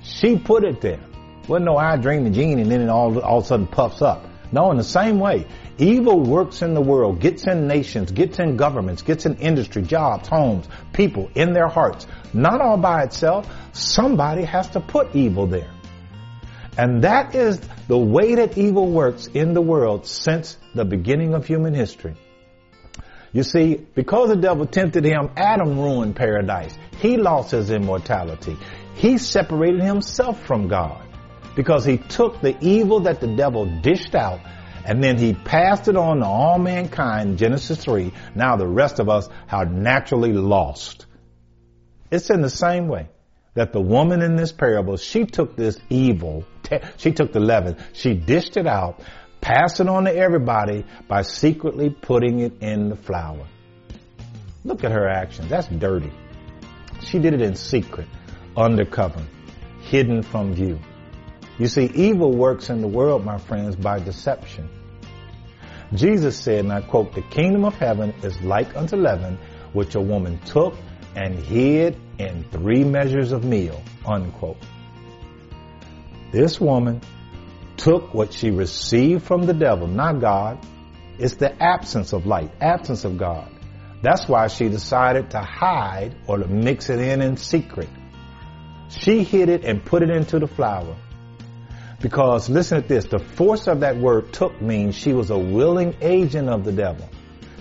She 0.04 0.38
put 0.38 0.64
it 0.64 0.80
there. 0.80 1.02
Well, 1.50 1.62
no, 1.62 1.78
I 1.78 1.98
dream 1.98 2.26
the 2.26 2.30
gene 2.30 2.60
and 2.60 2.72
then 2.72 2.82
it 2.82 2.90
all, 2.90 3.20
all 3.22 3.40
of 3.40 3.44
a 3.44 3.48
sudden 3.48 3.66
puffs 3.66 4.04
up. 4.04 4.24
No, 4.52 4.70
in 4.70 4.78
the 4.78 4.84
same 4.84 5.20
way, 5.20 5.48
evil 5.80 6.20
works 6.20 6.62
in 6.62 6.76
the 6.76 6.82
world, 6.82 7.20
gets 7.20 7.48
in 7.48 7.68
nations, 7.68 8.12
gets 8.12 8.38
in 8.38 8.56
governments, 8.56 9.02
gets 9.02 9.26
in 9.26 9.36
industry, 9.38 9.82
jobs, 9.82 10.28
homes, 10.28 10.68
people, 10.94 11.32
in 11.34 11.54
their 11.54 11.68
hearts. 11.68 12.06
Not 12.34 12.62
all 12.62 12.78
by 12.78 13.02
itself. 13.04 13.52
Somebody 13.74 14.44
has 14.44 14.70
to 14.72 14.80
put 14.80 15.16
evil 15.16 15.48
there. 15.48 15.72
And 16.78 17.04
that 17.04 17.34
is 17.34 17.60
the 17.88 17.98
way 17.98 18.36
that 18.36 18.56
evil 18.56 18.88
works 18.88 19.26
in 19.26 19.54
the 19.56 19.62
world 19.62 20.06
since 20.06 20.56
the 20.76 20.86
beginning 20.86 21.34
of 21.34 21.48
human 21.48 21.74
history. 21.74 22.16
You 23.34 23.42
see, 23.42 23.74
because 23.76 24.30
the 24.30 24.36
devil 24.36 24.68
tempted 24.68 25.04
him, 25.04 25.32
Adam 25.36 25.80
ruined 25.80 26.16
paradise. 26.16 26.78
He 26.98 27.18
lost 27.18 27.52
his 27.52 27.72
immortality. 27.72 28.56
He 28.94 29.18
separated 29.18 29.82
himself 29.82 30.46
from 30.46 30.68
God 30.68 31.09
because 31.60 31.84
he 31.84 31.98
took 31.98 32.40
the 32.40 32.56
evil 32.62 33.02
that 33.02 33.20
the 33.20 33.28
devil 33.28 33.66
dished 33.66 34.16
out 34.16 34.40
and 34.86 35.04
then 35.04 35.18
he 35.18 35.34
passed 35.34 35.90
it 35.90 35.98
on 35.98 36.20
to 36.20 36.26
all 36.26 36.58
mankind, 36.58 37.38
Genesis 37.38 37.84
3. 37.84 38.14
Now 38.34 38.56
the 38.56 38.66
rest 38.66 39.00
of 39.00 39.10
us 39.10 39.28
are 39.52 39.66
naturally 39.66 40.32
lost. 40.32 41.06
It's 42.10 42.30
in 42.30 42.40
the 42.40 42.50
same 42.50 42.88
way 42.88 43.10
that 43.56 43.74
the 43.74 43.82
woman 43.82 44.22
in 44.22 44.38
this 44.38 44.54
parable, 44.54 44.96
she 44.96 45.26
took 45.26 45.58
this 45.58 45.78
evil, 45.90 46.46
she 46.96 47.12
took 47.12 47.34
the 47.34 47.42
leaven, 47.42 47.76
she 47.92 48.14
dished 48.14 48.56
it 48.56 48.66
out, 48.66 49.02
passed 49.42 49.82
it 49.82 49.90
on 49.90 50.06
to 50.06 50.16
everybody 50.16 50.86
by 51.10 51.24
secretly 51.24 51.90
putting 51.90 52.40
it 52.40 52.54
in 52.62 52.88
the 52.88 52.96
flour. 52.96 53.46
Look 54.64 54.86
at 54.86 54.94
her 54.94 55.10
actions. 55.10 55.50
That's 55.50 55.68
dirty. 55.68 56.14
She 57.02 57.20
did 57.20 57.34
it 57.34 57.42
in 57.42 57.56
secret, 57.56 58.08
undercover, 58.56 59.26
hidden 59.82 60.24
from 60.24 60.54
view. 60.54 60.80
You 61.60 61.68
see, 61.68 61.92
evil 61.94 62.32
works 62.32 62.70
in 62.70 62.82
the 62.82 62.88
world, 62.88 63.26
my 63.26 63.38
friends, 63.38 63.76
by 63.76 64.00
deception. 64.00 64.70
Jesus 65.94 66.40
said, 66.40 66.60
and 66.60 66.72
I 66.72 66.82
quote, 66.82 67.14
the 67.14 67.22
kingdom 67.22 67.66
of 67.66 67.76
heaven 67.76 68.14
is 68.24 68.40
like 68.42 68.78
unto 68.78 68.96
leaven, 68.96 69.38
which 69.74 69.96
a 69.96 70.00
woman 70.00 70.40
took 70.46 70.76
and 71.16 71.38
hid 71.38 71.98
in 72.18 72.46
three 72.46 72.86
measures 72.86 73.34
of 73.34 73.44
meal, 73.44 73.84
unquote. 74.06 74.58
This 76.32 76.62
woman 76.62 77.02
took 77.76 78.14
what 78.14 78.32
she 78.34 78.52
received 78.52 79.24
from 79.24 79.44
the 79.44 79.54
devil, 79.54 79.88
not 79.88 80.22
God. 80.22 80.60
It's 81.18 81.36
the 81.36 81.62
absence 81.62 82.14
of 82.14 82.26
light, 82.26 82.52
absence 82.62 83.04
of 83.04 83.18
God. 83.18 83.52
That's 84.02 84.30
why 84.30 84.48
she 84.48 84.70
decided 84.70 85.32
to 85.32 85.40
hide 85.40 86.16
or 86.26 86.38
to 86.38 86.48
mix 86.48 86.90
it 86.90 87.00
in 87.00 87.22
in 87.22 87.36
secret. 87.36 87.90
She 88.90 89.24
hid 89.24 89.50
it 89.50 89.66
and 89.66 89.84
put 89.84 90.04
it 90.04 90.10
into 90.10 90.40
the 90.40 90.48
flour. 90.48 90.96
Because 92.02 92.50
listen 92.50 92.82
to 92.82 92.88
this, 92.88 93.06
the 93.06 93.20
force 93.20 93.68
of 93.68 93.82
that 93.82 93.98
word 93.98 94.32
took 94.32 94.62
means 94.62 94.96
she 94.96 95.14
was 95.14 95.30
a 95.30 95.38
willing 95.38 95.96
agent 96.02 96.50
of 96.50 96.64
the 96.64 96.72
devil. 96.72 97.10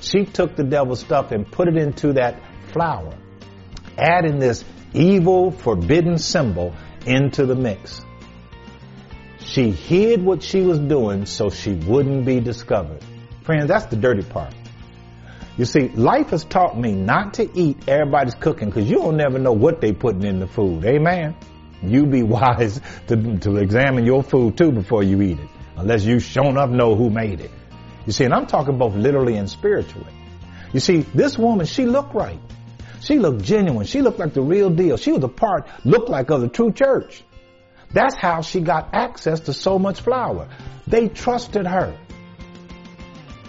She 0.00 0.24
took 0.24 0.54
the 0.54 0.62
devil's 0.62 1.00
stuff 1.00 1.32
and 1.32 1.50
put 1.50 1.66
it 1.66 1.76
into 1.76 2.12
that 2.14 2.40
flour, 2.72 3.14
adding 3.96 4.38
this 4.38 4.64
evil, 4.94 5.50
forbidden 5.50 6.18
symbol 6.18 6.74
into 7.04 7.46
the 7.46 7.56
mix. 7.56 8.00
She 9.40 9.70
hid 9.70 10.22
what 10.22 10.42
she 10.42 10.60
was 10.60 10.78
doing 10.78 11.26
so 11.26 11.50
she 11.50 11.72
wouldn't 11.72 12.24
be 12.24 12.38
discovered. 12.38 13.02
Friends, 13.42 13.66
that's 13.66 13.86
the 13.86 13.96
dirty 13.96 14.22
part. 14.22 14.54
You 15.56 15.64
see, 15.64 15.88
life 15.88 16.30
has 16.30 16.44
taught 16.44 16.78
me 16.78 16.92
not 16.92 17.34
to 17.34 17.58
eat 17.58 17.88
everybody's 17.88 18.34
cooking 18.34 18.68
because 18.68 18.88
you 18.88 18.98
don't 18.98 19.16
never 19.16 19.40
know 19.40 19.52
what 19.52 19.80
they 19.80 19.92
putting 19.92 20.22
in 20.22 20.38
the 20.38 20.46
food. 20.46 20.84
Amen. 20.84 21.34
You 21.82 22.06
be 22.06 22.22
wise 22.36 22.80
to, 23.08 23.38
to 23.38 23.56
examine 23.56 24.04
your 24.04 24.22
food 24.22 24.56
too 24.56 24.72
before 24.72 25.02
you 25.02 25.20
eat 25.22 25.38
it, 25.38 25.48
unless 25.76 26.04
you 26.04 26.18
sure 26.18 26.58
up 26.58 26.70
know 26.70 26.94
who 26.94 27.10
made 27.10 27.40
it. 27.40 27.50
You 28.06 28.12
see, 28.12 28.24
and 28.24 28.32
I'm 28.32 28.46
talking 28.46 28.78
both 28.78 28.94
literally 28.94 29.36
and 29.36 29.48
spiritually. 29.48 30.12
You 30.72 30.80
see, 30.80 31.00
this 31.14 31.38
woman, 31.38 31.66
she 31.66 31.86
looked 31.86 32.14
right. 32.14 32.40
She 33.00 33.18
looked 33.18 33.42
genuine. 33.42 33.86
She 33.86 34.02
looked 34.02 34.18
like 34.18 34.34
the 34.34 34.42
real 34.42 34.70
deal. 34.70 34.96
She 34.96 35.12
was 35.12 35.22
a 35.22 35.28
part, 35.28 35.68
looked 35.84 36.08
like 36.08 36.30
of 36.30 36.40
the 36.40 36.48
true 36.48 36.72
church. 36.72 37.22
That's 37.92 38.16
how 38.16 38.42
she 38.42 38.60
got 38.60 38.90
access 38.92 39.40
to 39.40 39.52
so 39.52 39.78
much 39.78 40.00
flour. 40.00 40.48
They 40.86 41.08
trusted 41.08 41.66
her. 41.66 41.96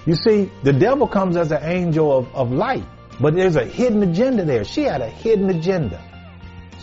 You 0.05 0.15
see, 0.15 0.49
the 0.63 0.73
devil 0.73 1.07
comes 1.07 1.35
as 1.35 1.51
an 1.51 1.63
angel 1.63 2.17
of, 2.17 2.33
of 2.33 2.51
light, 2.51 2.85
but 3.19 3.35
there's 3.35 3.57
a 3.57 3.65
hidden 3.65 4.01
agenda 4.03 4.45
there. 4.45 4.63
She 4.63 4.83
had 4.83 5.01
a 5.01 5.09
hidden 5.09 5.49
agenda. 5.49 6.01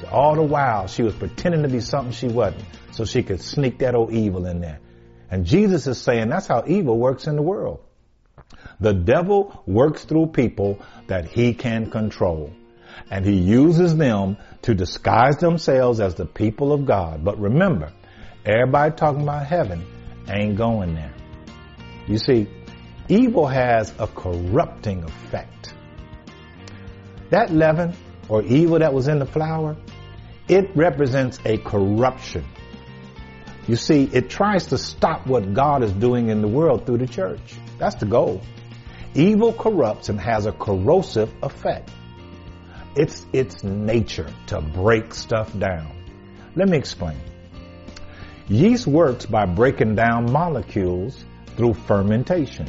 All 0.04 0.34
the 0.34 0.42
while, 0.42 0.86
she 0.86 1.02
was 1.02 1.14
pretending 1.14 1.62
to 1.62 1.68
be 1.68 1.80
something 1.80 2.12
she 2.12 2.28
wasn't, 2.28 2.64
so 2.92 3.04
she 3.04 3.22
could 3.22 3.40
sneak 3.40 3.78
that 3.78 3.94
old 3.94 4.12
evil 4.12 4.46
in 4.46 4.60
there. 4.60 4.80
And 5.30 5.44
Jesus 5.44 5.86
is 5.86 5.98
saying 6.00 6.28
that's 6.28 6.46
how 6.46 6.64
evil 6.66 6.98
works 6.98 7.26
in 7.26 7.36
the 7.36 7.42
world. 7.42 7.80
The 8.80 8.92
devil 8.92 9.62
works 9.66 10.04
through 10.04 10.28
people 10.28 10.78
that 11.06 11.26
he 11.26 11.54
can 11.54 11.90
control. 11.90 12.52
And 13.10 13.24
he 13.24 13.34
uses 13.34 13.96
them 13.96 14.36
to 14.62 14.74
disguise 14.74 15.36
themselves 15.38 16.00
as 16.00 16.14
the 16.14 16.26
people 16.26 16.72
of 16.72 16.86
God. 16.86 17.24
But 17.24 17.38
remember, 17.38 17.92
everybody 18.44 18.94
talking 18.94 19.22
about 19.22 19.46
heaven 19.46 19.84
ain't 20.28 20.56
going 20.56 20.94
there. 20.94 21.12
You 22.06 22.18
see, 22.18 22.48
evil 23.08 23.46
has 23.46 23.92
a 23.98 24.06
corrupting 24.06 25.04
effect. 25.04 25.74
That 27.30 27.50
leaven 27.50 27.94
or 28.28 28.42
evil 28.42 28.78
that 28.78 28.92
was 28.92 29.08
in 29.08 29.18
the 29.18 29.26
flour, 29.26 29.76
it 30.48 30.76
represents 30.76 31.40
a 31.44 31.58
corruption. 31.58 32.44
You 33.66 33.76
see, 33.76 34.04
it 34.04 34.30
tries 34.30 34.68
to 34.68 34.78
stop 34.78 35.26
what 35.26 35.52
God 35.52 35.82
is 35.82 35.92
doing 35.92 36.28
in 36.28 36.40
the 36.40 36.48
world 36.48 36.86
through 36.86 36.98
the 36.98 37.06
church. 37.08 37.54
That's 37.78 37.96
the 37.96 38.06
goal. 38.06 38.40
Evil 39.14 39.52
corrupts 39.52 40.08
and 40.08 40.20
has 40.20 40.46
a 40.46 40.52
corrosive 40.52 41.32
effect. 41.42 41.90
It's 42.94 43.26
its 43.32 43.64
nature 43.64 44.32
to 44.48 44.60
break 44.60 45.14
stuff 45.14 45.56
down. 45.58 46.04
Let 46.54 46.68
me 46.68 46.78
explain. 46.78 47.18
Yeast 48.46 48.86
works 48.86 49.26
by 49.26 49.46
breaking 49.46 49.96
down 49.96 50.30
molecules 50.30 51.24
through 51.56 51.74
fermentation. 51.74 52.68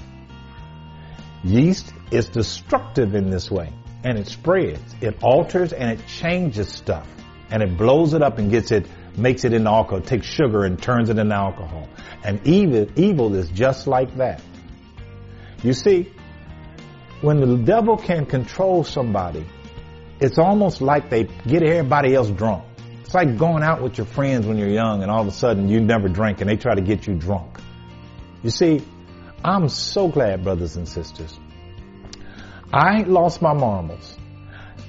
Yeast 1.44 1.94
is 2.10 2.28
destructive 2.30 3.14
in 3.14 3.30
this 3.30 3.52
way 3.52 3.72
and 4.04 4.18
it 4.18 4.28
spreads. 4.28 4.96
It 5.00 5.22
alters 5.22 5.74
and 5.74 5.92
it 5.92 6.08
changes 6.08 6.70
stuff 6.70 7.08
and 7.50 7.64
it 7.64 7.78
blows 7.78 8.14
it 8.14 8.22
up 8.22 8.38
and 8.38 8.52
gets 8.52 8.72
it, 8.72 8.88
makes 9.16 9.46
it 9.46 9.54
into 9.54 9.70
alcohol, 9.70 10.02
takes 10.02 10.28
sugar 10.28 10.64
and 10.66 10.82
turns 10.82 11.10
it 11.10 11.18
into 11.18 11.36
alcohol. 11.36 11.88
And 12.24 12.46
evil, 12.46 12.88
evil 12.96 13.36
is 13.36 13.50
just 13.50 13.88
like 13.88 14.16
that. 14.18 14.42
You 15.64 15.74
see, 15.74 16.12
when 17.22 17.40
the 17.40 17.58
devil 17.58 17.98
can 17.98 18.26
control 18.26 18.84
somebody, 18.84 19.46
it's 20.20 20.38
almost 20.38 20.82
like 20.82 21.10
they 21.10 21.24
get 21.24 21.64
everybody 21.64 22.14
else 22.14 22.30
drunk. 22.30 22.64
It's 23.02 23.14
like 23.14 23.38
going 23.38 23.64
out 23.64 23.82
with 23.82 23.98
your 23.98 24.06
friends 24.06 24.46
when 24.46 24.58
you're 24.58 24.68
young 24.68 25.02
and 25.02 25.10
all 25.10 25.22
of 25.22 25.28
a 25.28 25.32
sudden 25.32 25.70
you 25.70 25.80
never 25.80 26.10
drink 26.10 26.42
and 26.42 26.50
they 26.50 26.58
try 26.58 26.76
to 26.76 26.82
get 26.82 27.08
you 27.08 27.16
drunk. 27.16 27.60
You 28.44 28.50
see, 28.50 28.82
I'm 29.44 29.70
so 29.70 30.08
glad, 30.08 30.44
brothers 30.44 30.76
and 30.76 30.88
sisters. 30.88 31.40
I 32.74 32.98
ain't 32.98 33.10
lost 33.10 33.42
my 33.42 33.54
marbles. 33.54 34.18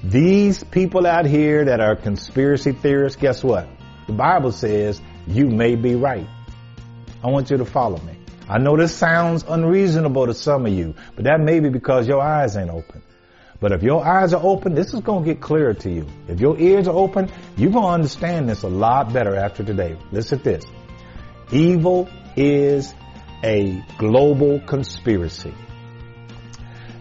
These 0.04 0.62
people 0.62 1.06
out 1.06 1.26
here 1.26 1.64
that 1.64 1.80
are 1.80 1.96
conspiracy 1.96 2.72
theorists, 2.72 3.20
guess 3.20 3.42
what? 3.42 3.68
The 4.06 4.12
Bible 4.12 4.52
says 4.52 5.00
you 5.26 5.48
may 5.48 5.74
be 5.74 5.96
right. 5.96 6.26
I 7.22 7.28
want 7.28 7.50
you 7.50 7.56
to 7.56 7.64
follow 7.64 7.98
me. 7.98 8.16
I 8.48 8.58
know 8.58 8.76
this 8.76 8.94
sounds 8.94 9.44
unreasonable 9.46 10.26
to 10.26 10.34
some 10.34 10.66
of 10.66 10.72
you, 10.72 10.94
but 11.16 11.24
that 11.24 11.40
may 11.40 11.60
be 11.60 11.68
because 11.68 12.06
your 12.06 12.22
eyes 12.22 12.56
ain't 12.56 12.70
open. 12.70 13.02
But 13.60 13.72
if 13.72 13.82
your 13.82 14.06
eyes 14.06 14.32
are 14.32 14.42
open, 14.42 14.74
this 14.74 14.94
is 14.94 15.00
going 15.00 15.24
to 15.24 15.34
get 15.34 15.42
clearer 15.42 15.74
to 15.74 15.90
you. 15.90 16.06
If 16.28 16.40
your 16.40 16.56
ears 16.58 16.86
are 16.86 16.94
open, 16.94 17.30
you're 17.56 17.72
going 17.72 17.84
to 17.84 17.90
understand 17.90 18.48
this 18.48 18.62
a 18.62 18.68
lot 18.68 19.12
better 19.12 19.34
after 19.34 19.64
today. 19.64 19.98
Listen 20.12 20.38
to 20.38 20.44
this. 20.44 20.64
Evil 21.50 22.08
is 22.36 22.94
a 23.42 23.82
global 23.98 24.60
conspiracy. 24.60 25.52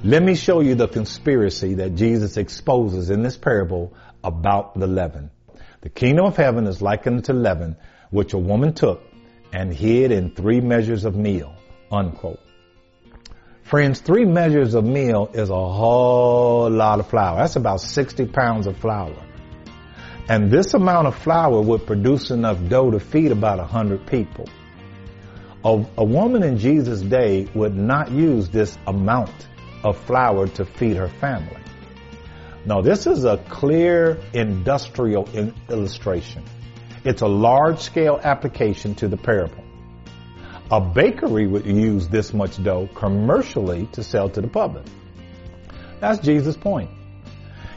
Let 0.03 0.21
me 0.21 0.35
show 0.35 0.61
you 0.61 0.75
the 0.75 0.87
conspiracy 0.87 1.73
that 1.75 1.95
Jesus 1.95 2.37
exposes 2.37 3.09
in 3.09 3.23
this 3.23 3.35
parable 3.35 3.95
about 4.23 4.77
the 4.79 4.85
leaven. 4.85 5.31
The 5.81 5.89
kingdom 5.89 6.25
of 6.27 6.37
heaven 6.37 6.67
is 6.67 6.83
likened 6.83 7.25
to 7.25 7.33
leaven, 7.33 7.77
which 8.11 8.33
a 8.33 8.37
woman 8.37 8.73
took 8.73 9.01
and 9.51 9.73
hid 9.73 10.11
in 10.11 10.35
three 10.35 10.61
measures 10.61 11.03
of 11.03 11.15
meal. 11.15 11.55
Unquote. 11.91 12.39
Friends, 13.63 13.99
three 13.99 14.25
measures 14.25 14.75
of 14.75 14.85
meal 14.85 15.31
is 15.33 15.49
a 15.49 15.55
whole 15.55 16.69
lot 16.69 16.99
of 16.99 17.09
flour. 17.09 17.39
That's 17.39 17.55
about 17.55 17.81
60 17.81 18.27
pounds 18.27 18.67
of 18.67 18.77
flour. 18.77 19.15
And 20.29 20.51
this 20.51 20.75
amount 20.75 21.07
of 21.07 21.15
flour 21.15 21.59
would 21.59 21.87
produce 21.87 22.29
enough 22.29 22.59
dough 22.69 22.91
to 22.91 22.99
feed 22.99 23.31
about 23.31 23.57
100 23.57 24.05
people. 24.05 24.47
A, 25.65 25.85
a, 25.97 26.03
woman 26.03 26.43
in 26.43 26.59
Jesus' 26.59 27.01
day 27.01 27.47
would 27.55 27.75
not 27.75 28.11
use 28.11 28.49
this 28.49 28.77
amount 28.85 29.47
of 29.87 29.97
flour 29.97 30.47
to 30.47 30.65
feed 30.65 30.97
her 30.97 31.07
family. 31.07 31.61
Now, 32.65 32.81
this 32.81 33.07
is 33.07 33.23
a 33.23 33.37
clear 33.37 34.19
industrial 34.33 35.29
in 35.29 35.53
illustration. 35.69 36.43
It's 37.05 37.21
a 37.21 37.27
large 37.27 37.79
scale 37.79 38.19
application 38.21 38.95
to 38.95 39.07
the 39.07 39.15
parable. 39.15 39.63
A 40.69 40.81
bakery 40.81 41.47
would 41.47 41.65
use 41.65 42.09
this 42.09 42.33
much 42.33 42.61
dough 42.61 42.89
commercially 42.93 43.87
to 43.93 44.03
sell 44.03 44.29
to 44.29 44.41
the 44.41 44.49
public. 44.49 44.85
That's 46.01 46.19
Jesus' 46.19 46.57
point. 46.57 46.89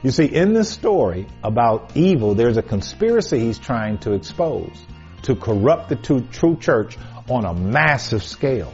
You 0.02 0.11
see, 0.11 0.25
in 0.25 0.55
this 0.55 0.71
story 0.71 1.29
about 1.45 1.97
evil, 1.97 2.35
there's 2.35 2.57
a 2.57 2.62
conspiracy 2.62 3.38
he's 3.38 3.59
trying 3.59 3.99
to 3.99 4.14
expose 4.14 4.76
to 5.23 5.37
corrupt 5.37 5.90
the 5.90 6.23
true 6.33 6.57
church 6.57 6.99
on 7.29 7.45
a 7.45 7.55
massive 7.55 8.25
scale 8.25 8.73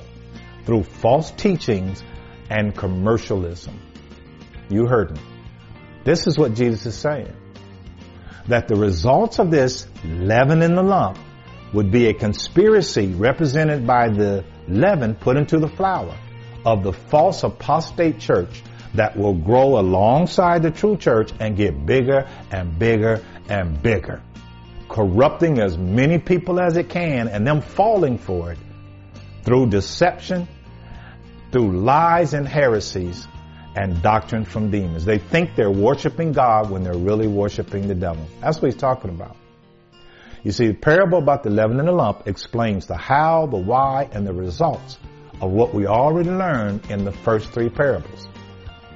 through 0.65 0.85
false 0.85 1.31
teachings 1.33 2.03
and 2.51 2.75
commercialism. 2.75 3.81
You 4.69 4.87
heard 4.87 5.13
me. 5.13 5.21
This 6.05 6.27
is 6.27 6.39
what 6.39 6.55
Jesus 6.55 6.87
is 6.87 6.95
saying. 6.95 7.35
That 8.49 8.69
the 8.69 8.77
results 8.77 9.39
of 9.39 9.51
this 9.51 9.87
leaven 10.05 10.63
in 10.63 10.75
the 10.75 10.83
lump 10.83 11.19
would 11.73 11.91
be 11.91 12.07
a 12.07 12.15
conspiracy 12.15 13.09
represented 13.09 13.87
by 13.87 14.09
the 14.09 14.45
leaven 14.69 15.15
put 15.15 15.37
into 15.37 15.59
the 15.59 15.69
flour 15.69 16.17
of 16.65 16.83
the 16.83 16.93
false 16.93 17.43
apostate 17.43 18.19
church 18.19 18.63
that 18.95 19.17
will 19.17 19.35
grow 19.35 19.79
alongside 19.79 20.63
the 20.63 20.71
true 20.71 20.97
church 20.97 21.33
and 21.39 21.57
get 21.57 21.87
bigger 21.87 22.29
and 22.51 22.79
bigger 22.79 23.25
and 23.49 23.83
bigger, 23.83 24.23
corrupting 24.89 25.59
as 25.59 25.77
many 25.77 26.19
people 26.19 26.61
as 26.61 26.77
it 26.77 26.89
can 26.89 27.29
and 27.29 27.47
them 27.47 27.61
falling 27.61 28.19
for 28.19 28.53
it 28.53 28.59
through 29.43 29.69
deception, 29.69 30.49
through 31.57 31.73
lies 31.73 32.35
and 32.35 32.47
heresies 32.47 33.27
and 33.75 34.03
doctrine 34.03 34.45
from 34.45 34.71
demons. 34.71 35.07
They 35.07 35.17
think 35.17 35.57
they're 35.57 35.71
worshiping 35.71 36.33
God 36.33 36.69
when 36.69 36.83
they're 36.83 36.99
really 36.99 37.29
worshiping 37.29 37.89
the 37.89 37.95
devil. 37.95 38.27
That's 38.43 38.61
what 38.61 38.71
he's 38.71 38.79
talking 38.79 39.09
about. 39.09 39.39
You 40.43 40.53
see, 40.53 40.67
the 40.67 40.75
parable 40.75 41.17
about 41.17 41.45
the 41.45 41.49
leaven 41.49 41.79
and 41.79 41.89
the 41.89 41.93
lump 41.93 42.29
explains 42.29 42.85
the 42.87 42.97
how, 42.99 43.47
the 43.47 43.57
why, 43.57 44.07
and 44.13 44.27
the 44.27 44.35
results 44.35 44.99
of 45.41 45.51
what 45.51 45.73
we 45.73 45.87
already 45.87 46.29
learned 46.29 46.91
in 46.91 47.07
the 47.07 47.13
first 47.13 47.49
three 47.53 47.71
parables. 47.71 48.29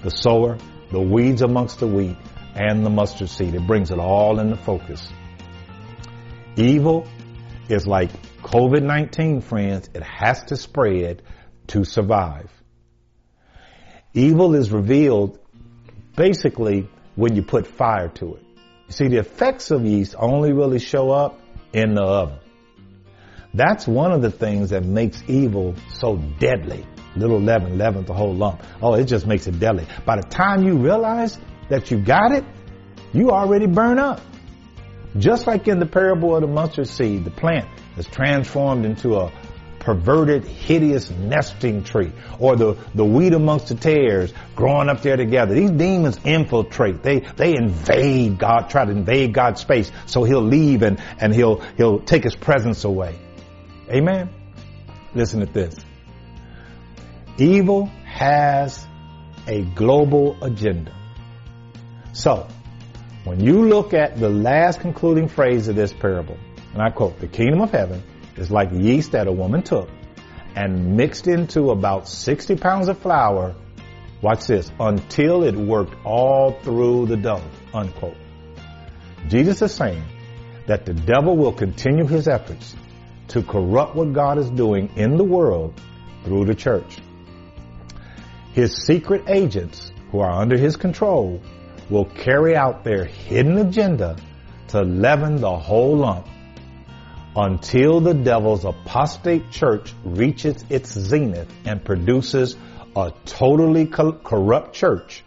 The 0.02 0.10
sower, 0.10 0.58
the 0.90 1.00
weeds 1.00 1.40
amongst 1.40 1.80
the 1.80 1.86
wheat, 1.86 2.18
and 2.54 2.84
the 2.84 2.90
mustard 2.90 3.30
seed. 3.30 3.54
It 3.54 3.66
brings 3.66 3.90
it 3.90 3.98
all 3.98 4.38
into 4.38 4.56
focus. 4.56 5.10
Evil 6.56 7.08
is 7.70 7.86
like 7.86 8.10
COVID-19, 8.42 9.42
friends. 9.44 9.88
It 9.94 10.02
has 10.02 10.42
to 10.44 10.58
spread 10.58 11.22
to 11.70 11.84
survive. 11.84 12.50
Evil 14.12 14.54
is 14.54 14.70
revealed 14.70 15.38
basically 16.16 16.88
when 17.14 17.36
you 17.36 17.42
put 17.42 17.66
fire 17.66 18.08
to 18.08 18.34
it. 18.34 18.42
You 18.88 18.92
see, 18.92 19.08
the 19.08 19.18
effects 19.18 19.70
of 19.70 19.84
yeast 19.84 20.14
only 20.18 20.52
really 20.52 20.80
show 20.80 21.10
up 21.10 21.40
in 21.72 21.94
the 21.94 22.02
oven. 22.02 22.38
That's 23.54 23.86
one 23.86 24.12
of 24.12 24.22
the 24.22 24.30
things 24.30 24.70
that 24.70 24.84
makes 24.84 25.22
evil 25.28 25.74
so 25.94 26.16
deadly. 26.16 26.86
Little 27.16 27.40
leaven, 27.40 27.78
leaven 27.78 28.04
the 28.04 28.14
whole 28.14 28.34
lump. 28.34 28.62
Oh, 28.80 28.94
it 28.94 29.04
just 29.04 29.26
makes 29.26 29.46
it 29.46 29.58
deadly. 29.58 29.86
By 30.04 30.16
the 30.16 30.22
time 30.22 30.64
you 30.64 30.76
realize 30.76 31.38
that 31.68 31.90
you 31.90 32.00
got 32.00 32.32
it, 32.32 32.44
you 33.12 33.30
already 33.30 33.66
burn 33.66 33.98
up. 33.98 34.20
Just 35.18 35.46
like 35.46 35.66
in 35.66 35.80
the 35.80 35.86
parable 35.86 36.36
of 36.36 36.42
the 36.42 36.46
mustard 36.46 36.86
seed, 36.86 37.24
the 37.24 37.32
plant 37.32 37.68
is 37.96 38.06
transformed 38.06 38.84
into 38.84 39.16
a 39.16 39.32
perverted, 39.80 40.44
hideous 40.44 41.10
nesting 41.10 41.82
tree, 41.82 42.12
or 42.38 42.54
the, 42.54 42.76
the 42.94 43.04
wheat 43.04 43.32
amongst 43.32 43.68
the 43.68 43.74
tares 43.74 44.32
growing 44.54 44.88
up 44.88 45.02
there 45.02 45.16
together. 45.16 45.54
These 45.54 45.72
demons 45.72 46.20
infiltrate. 46.24 47.02
They, 47.02 47.20
they 47.20 47.56
invade 47.56 48.38
God, 48.38 48.70
try 48.70 48.84
to 48.84 48.92
invade 48.92 49.34
God's 49.34 49.60
space. 49.60 49.90
So 50.06 50.22
he'll 50.22 50.42
leave 50.42 50.82
and, 50.82 51.02
and 51.18 51.34
he'll, 51.34 51.60
he'll 51.76 51.98
take 51.98 52.22
his 52.22 52.36
presence 52.36 52.84
away. 52.84 53.18
Amen. 53.90 54.30
Listen 55.14 55.40
to 55.40 55.46
this. 55.46 55.74
Evil 57.38 57.86
has 58.04 58.86
a 59.48 59.62
global 59.62 60.36
agenda. 60.44 60.94
So, 62.12 62.46
when 63.24 63.40
you 63.40 63.66
look 63.66 63.94
at 63.94 64.18
the 64.18 64.28
last 64.28 64.80
concluding 64.80 65.28
phrase 65.28 65.68
of 65.68 65.76
this 65.76 65.92
parable, 65.92 66.36
and 66.72 66.82
I 66.82 66.90
quote, 66.90 67.18
the 67.18 67.28
kingdom 67.28 67.60
of 67.60 67.70
heaven 67.70 68.02
is 68.40 68.50
like 68.50 68.70
yeast 68.72 69.12
that 69.12 69.26
a 69.26 69.32
woman 69.32 69.62
took 69.62 69.88
and 70.56 70.96
mixed 70.96 71.28
into 71.28 71.70
about 71.70 72.08
60 72.08 72.56
pounds 72.56 72.88
of 72.88 72.98
flour, 72.98 73.54
watch 74.22 74.46
this, 74.46 74.70
until 74.80 75.44
it 75.44 75.54
worked 75.54 75.94
all 76.04 76.52
through 76.62 77.06
the 77.06 77.16
dough, 77.16 77.42
unquote. 77.72 78.16
Jesus 79.28 79.62
is 79.62 79.72
saying 79.72 80.02
that 80.66 80.86
the 80.86 80.94
devil 80.94 81.36
will 81.36 81.52
continue 81.52 82.06
his 82.06 82.26
efforts 82.26 82.74
to 83.28 83.42
corrupt 83.42 83.94
what 83.94 84.12
God 84.12 84.38
is 84.38 84.50
doing 84.50 84.90
in 84.96 85.16
the 85.16 85.24
world 85.24 85.80
through 86.24 86.46
the 86.46 86.54
church. 86.54 86.98
His 88.52 88.74
secret 88.84 89.24
agents 89.28 89.92
who 90.10 90.20
are 90.20 90.32
under 90.32 90.56
his 90.56 90.76
control 90.76 91.40
will 91.88 92.06
carry 92.06 92.56
out 92.56 92.82
their 92.82 93.04
hidden 93.04 93.58
agenda 93.58 94.16
to 94.68 94.82
leaven 94.82 95.36
the 95.36 95.56
whole 95.56 95.96
lump 95.96 96.26
until 97.36 98.00
the 98.00 98.14
devil's 98.14 98.64
apostate 98.64 99.50
church 99.50 99.94
reaches 100.04 100.64
its 100.68 100.92
zenith 100.92 101.52
and 101.64 101.84
produces 101.84 102.56
a 102.96 103.12
totally 103.24 103.86
corrupt 103.86 104.74
church 104.74 105.24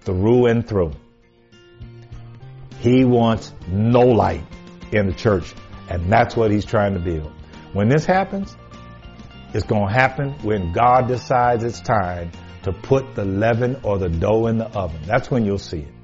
through 0.00 0.46
and 0.46 0.66
through. 0.66 0.92
He 2.80 3.04
wants 3.04 3.52
no 3.68 4.00
light 4.00 4.44
in 4.92 5.06
the 5.06 5.12
church, 5.12 5.54
and 5.88 6.12
that's 6.12 6.36
what 6.36 6.50
he's 6.50 6.64
trying 6.64 6.94
to 6.94 7.00
build. 7.00 7.32
When 7.72 7.88
this 7.88 8.04
happens, 8.04 8.56
it's 9.54 9.66
going 9.66 9.88
to 9.88 9.94
happen 9.94 10.32
when 10.42 10.72
God 10.72 11.06
decides 11.06 11.62
it's 11.62 11.80
time 11.80 12.32
to 12.64 12.72
put 12.72 13.14
the 13.14 13.24
leaven 13.24 13.80
or 13.84 13.98
the 13.98 14.08
dough 14.08 14.48
in 14.48 14.58
the 14.58 14.66
oven. 14.66 15.00
That's 15.06 15.30
when 15.30 15.44
you'll 15.44 15.58
see 15.58 15.78
it. 15.78 15.94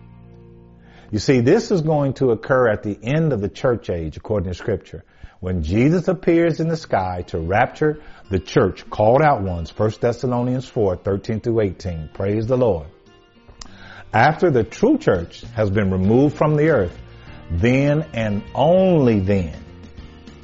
You 1.10 1.18
see, 1.18 1.40
this 1.40 1.70
is 1.70 1.82
going 1.82 2.14
to 2.14 2.30
occur 2.30 2.68
at 2.68 2.82
the 2.82 2.98
end 3.02 3.32
of 3.32 3.40
the 3.40 3.48
church 3.48 3.90
age, 3.90 4.16
according 4.16 4.50
to 4.50 4.54
scripture 4.56 5.04
when 5.42 5.64
Jesus 5.64 6.06
appears 6.06 6.60
in 6.60 6.68
the 6.68 6.76
sky 6.76 7.24
to 7.26 7.38
rapture 7.40 8.00
the 8.30 8.38
church, 8.38 8.88
called 8.88 9.20
out 9.20 9.42
ones, 9.42 9.76
1 9.76 9.94
Thessalonians 10.00 10.68
4, 10.68 10.98
13 10.98 11.40
through 11.40 11.62
18. 11.62 12.10
Praise 12.14 12.46
the 12.46 12.56
Lord. 12.56 12.86
After 14.14 14.52
the 14.52 14.62
true 14.62 14.98
church 14.98 15.40
has 15.56 15.68
been 15.68 15.90
removed 15.90 16.36
from 16.36 16.54
the 16.54 16.68
earth, 16.68 16.96
then 17.50 18.06
and 18.14 18.44
only 18.54 19.18
then 19.18 19.52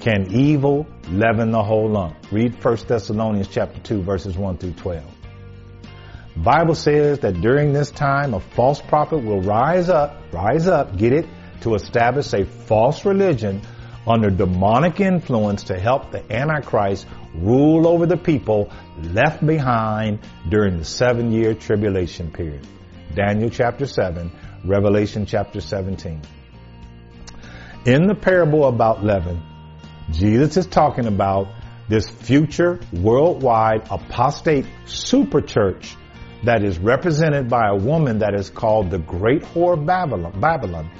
can 0.00 0.34
evil 0.34 0.84
leaven 1.08 1.52
the 1.52 1.62
whole 1.62 1.88
lump. 1.88 2.16
Read 2.32 2.56
1 2.60 2.76
Thessalonians 2.88 3.46
chapter 3.46 3.78
2 3.78 4.02
verses 4.02 4.36
1 4.36 4.58
through 4.58 4.72
12. 4.72 5.04
Bible 6.38 6.74
says 6.74 7.20
that 7.20 7.40
during 7.40 7.72
this 7.72 7.92
time 7.92 8.34
a 8.34 8.40
false 8.40 8.80
prophet 8.80 9.18
will 9.18 9.42
rise 9.42 9.88
up, 9.88 10.20
rise 10.32 10.66
up, 10.66 10.96
get 10.96 11.12
it, 11.12 11.28
to 11.60 11.76
establish 11.76 12.32
a 12.32 12.44
false 12.44 13.04
religion 13.04 13.62
under 14.08 14.30
demonic 14.30 15.00
influence 15.00 15.64
to 15.64 15.78
help 15.78 16.10
the 16.10 16.32
Antichrist 16.32 17.06
rule 17.34 17.86
over 17.86 18.06
the 18.06 18.16
people 18.16 18.72
left 19.02 19.44
behind 19.44 20.20
during 20.48 20.78
the 20.78 20.84
seven 20.84 21.30
year 21.30 21.54
tribulation 21.54 22.30
period. 22.30 22.66
Daniel 23.14 23.50
chapter 23.50 23.86
7, 23.86 24.32
Revelation 24.64 25.26
chapter 25.26 25.60
17. 25.60 26.22
In 27.84 28.06
the 28.06 28.14
parable 28.14 28.66
about 28.66 29.04
leaven, 29.04 29.42
Jesus 30.10 30.56
is 30.56 30.66
talking 30.66 31.06
about 31.06 31.48
this 31.88 32.08
future 32.08 32.80
worldwide 32.92 33.86
apostate 33.90 34.66
super 34.86 35.40
church 35.40 35.96
that 36.44 36.62
is 36.62 36.78
represented 36.78 37.48
by 37.48 37.68
a 37.68 37.74
woman 37.74 38.18
that 38.18 38.34
is 38.34 38.48
called 38.50 38.90
the 38.90 38.98
Great 38.98 39.42
Whore 39.42 39.84
Babylon, 39.84 40.40
Babylon 40.40 40.90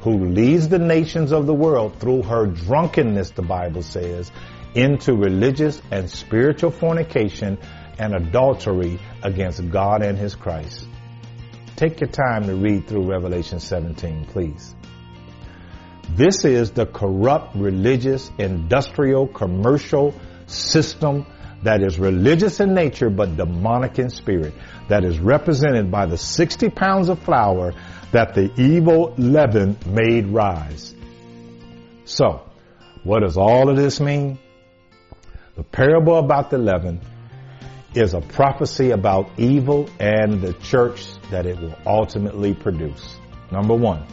who 0.00 0.26
leads 0.26 0.68
the 0.68 0.78
nations 0.78 1.32
of 1.32 1.46
the 1.46 1.54
world 1.54 1.98
through 1.98 2.22
her 2.22 2.46
drunkenness, 2.46 3.30
the 3.30 3.42
Bible 3.42 3.82
says, 3.82 4.30
into 4.74 5.14
religious 5.14 5.80
and 5.90 6.08
spiritual 6.08 6.70
fornication 6.70 7.58
and 7.98 8.14
adultery 8.14 9.00
against 9.22 9.68
God 9.70 10.02
and 10.02 10.16
His 10.16 10.34
Christ. 10.34 10.86
Take 11.76 12.00
your 12.00 12.10
time 12.10 12.44
to 12.46 12.54
read 12.54 12.86
through 12.86 13.08
Revelation 13.08 13.60
17, 13.60 14.26
please. 14.26 14.74
This 16.10 16.44
is 16.44 16.70
the 16.70 16.86
corrupt 16.86 17.54
religious, 17.56 18.30
industrial, 18.38 19.26
commercial 19.26 20.14
system 20.46 21.26
that 21.62 21.82
is 21.82 21.98
religious 21.98 22.60
in 22.60 22.72
nature 22.72 23.10
but 23.10 23.36
demonic 23.36 23.98
in 23.98 24.10
spirit, 24.10 24.54
that 24.88 25.04
is 25.04 25.18
represented 25.18 25.90
by 25.90 26.06
the 26.06 26.16
60 26.16 26.70
pounds 26.70 27.08
of 27.08 27.18
flour 27.20 27.74
that 28.12 28.34
the 28.34 28.50
evil 28.60 29.14
leaven 29.18 29.76
made 29.86 30.26
rise. 30.26 30.94
So, 32.04 32.42
what 33.04 33.20
does 33.20 33.36
all 33.36 33.68
of 33.68 33.76
this 33.76 34.00
mean? 34.00 34.38
The 35.56 35.62
parable 35.62 36.18
about 36.18 36.50
the 36.50 36.58
leaven 36.58 37.00
is 37.94 38.14
a 38.14 38.20
prophecy 38.20 38.90
about 38.90 39.30
evil 39.38 39.88
and 39.98 40.40
the 40.40 40.52
church 40.54 41.06
that 41.30 41.46
it 41.46 41.58
will 41.58 41.76
ultimately 41.86 42.54
produce. 42.54 43.16
Number 43.50 43.74
one, 43.74 44.06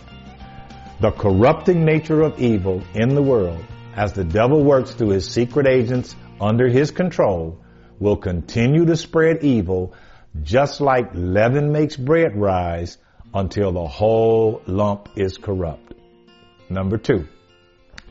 the 1.00 1.12
corrupting 1.12 1.84
nature 1.86 2.22
of 2.22 2.40
evil 2.40 2.82
in 2.94 3.16
the 3.16 3.22
world 3.22 3.64
as 3.96 4.14
the 4.14 4.24
devil 4.24 4.64
works 4.64 4.92
through 4.92 5.10
his 5.10 5.28
secret 5.28 5.68
agents 5.68 6.16
under 6.40 6.68
his 6.68 6.92
control 6.92 7.62
will 8.00 8.18
continue 8.18 8.86
to 8.86 8.98
spread 8.98 9.44
evil 9.44 9.94
just 10.42 10.82
like 10.82 11.12
leaven 11.14 11.72
makes 11.72 11.96
bread 11.96 12.36
rise 12.36 12.98
until 13.36 13.74
the 13.74 13.86
whole 13.86 14.62
lump 14.66 15.10
is 15.18 15.38
corrupt. 15.38 15.94
Number 16.70 16.98
two, 16.98 17.28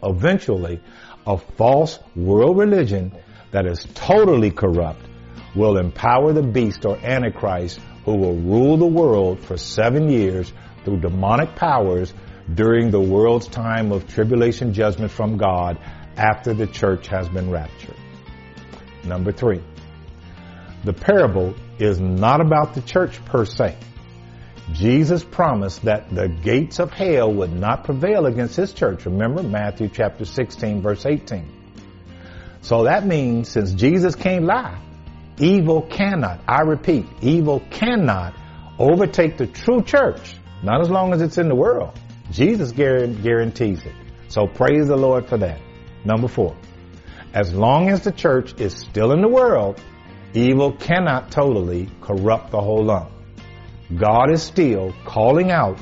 eventually 0.02 0.80
a 1.26 1.38
false 1.38 1.98
world 2.14 2.58
religion 2.58 3.10
that 3.50 3.66
is 3.66 3.87
totally 3.94 4.50
corrupt 4.50 5.00
will 5.54 5.78
empower 5.78 6.32
the 6.32 6.42
beast 6.42 6.84
or 6.84 6.98
antichrist 6.98 7.80
who 8.04 8.16
will 8.16 8.34
rule 8.34 8.76
the 8.76 8.87
world 8.87 9.40
for 9.40 9.56
seven 9.56 10.10
years 10.10 10.52
through 10.84 11.00
demonic 11.00 11.56
powers 11.56 12.12
during 12.52 12.90
the 12.90 13.00
world's 13.00 13.48
time 13.48 13.92
of 13.92 14.06
tribulation 14.06 14.74
judgment 14.74 15.10
from 15.10 15.38
God 15.38 15.78
after 16.18 16.52
the 16.52 16.66
church 16.66 17.06
has 17.06 17.28
been 17.30 17.50
raptured. 17.50 17.96
Number 19.04 19.32
three, 19.32 19.62
the 20.84 20.92
parable 20.92 21.54
is 21.78 21.98
not 21.98 22.42
about 22.42 22.74
the 22.74 22.82
church 22.82 23.24
per 23.24 23.46
se. 23.46 23.76
Jesus 24.72 25.22
promised 25.22 25.83
that 25.83 26.14
the 26.14 26.29
gates 26.29 26.79
of 26.79 26.90
hell 26.90 27.33
would 27.33 27.53
not 27.53 27.85
prevail 27.85 28.27
against 28.27 28.57
his 28.57 28.72
church. 28.72 29.05
Remember 29.05 29.42
Matthew 29.42 29.88
chapter 29.88 30.24
16 30.24 30.81
verse 30.81 31.05
18. 31.05 31.46
So 32.62 32.85
that 32.85 33.07
means 33.07 33.48
since 33.50 33.74
Jesus 33.74 34.14
can't 34.14 34.46
lie, 34.46 34.79
evil 35.38 35.83
cannot, 35.83 36.40
I 36.48 36.62
repeat, 36.62 37.07
evil 37.20 37.61
cannot 37.70 38.35
overtake 38.79 39.37
the 39.37 39.46
true 39.46 39.83
church. 39.83 40.37
Not 40.62 40.81
as 40.81 40.88
long 40.88 41.12
as 41.12 41.20
it's 41.20 41.37
in 41.37 41.48
the 41.48 41.55
world. 41.55 41.98
Jesus 42.31 42.72
guarantees 42.72 43.85
it. 43.85 43.92
So 44.29 44.46
praise 44.46 44.88
the 44.88 44.96
Lord 44.96 45.29
for 45.29 45.37
that. 45.38 45.61
Number 46.05 46.27
four. 46.27 46.57
As 47.35 47.53
long 47.53 47.90
as 47.90 48.00
the 48.00 48.12
church 48.12 48.59
is 48.59 48.74
still 48.74 49.12
in 49.12 49.20
the 49.20 49.29
world, 49.29 49.79
evil 50.33 50.72
cannot 50.72 51.31
totally 51.31 51.90
corrupt 52.00 52.50
the 52.50 52.61
whole 52.61 52.85
lump. 52.85 53.11
God 53.94 54.31
is 54.31 54.42
still 54.42 54.94
calling 55.05 55.51
out 55.51 55.79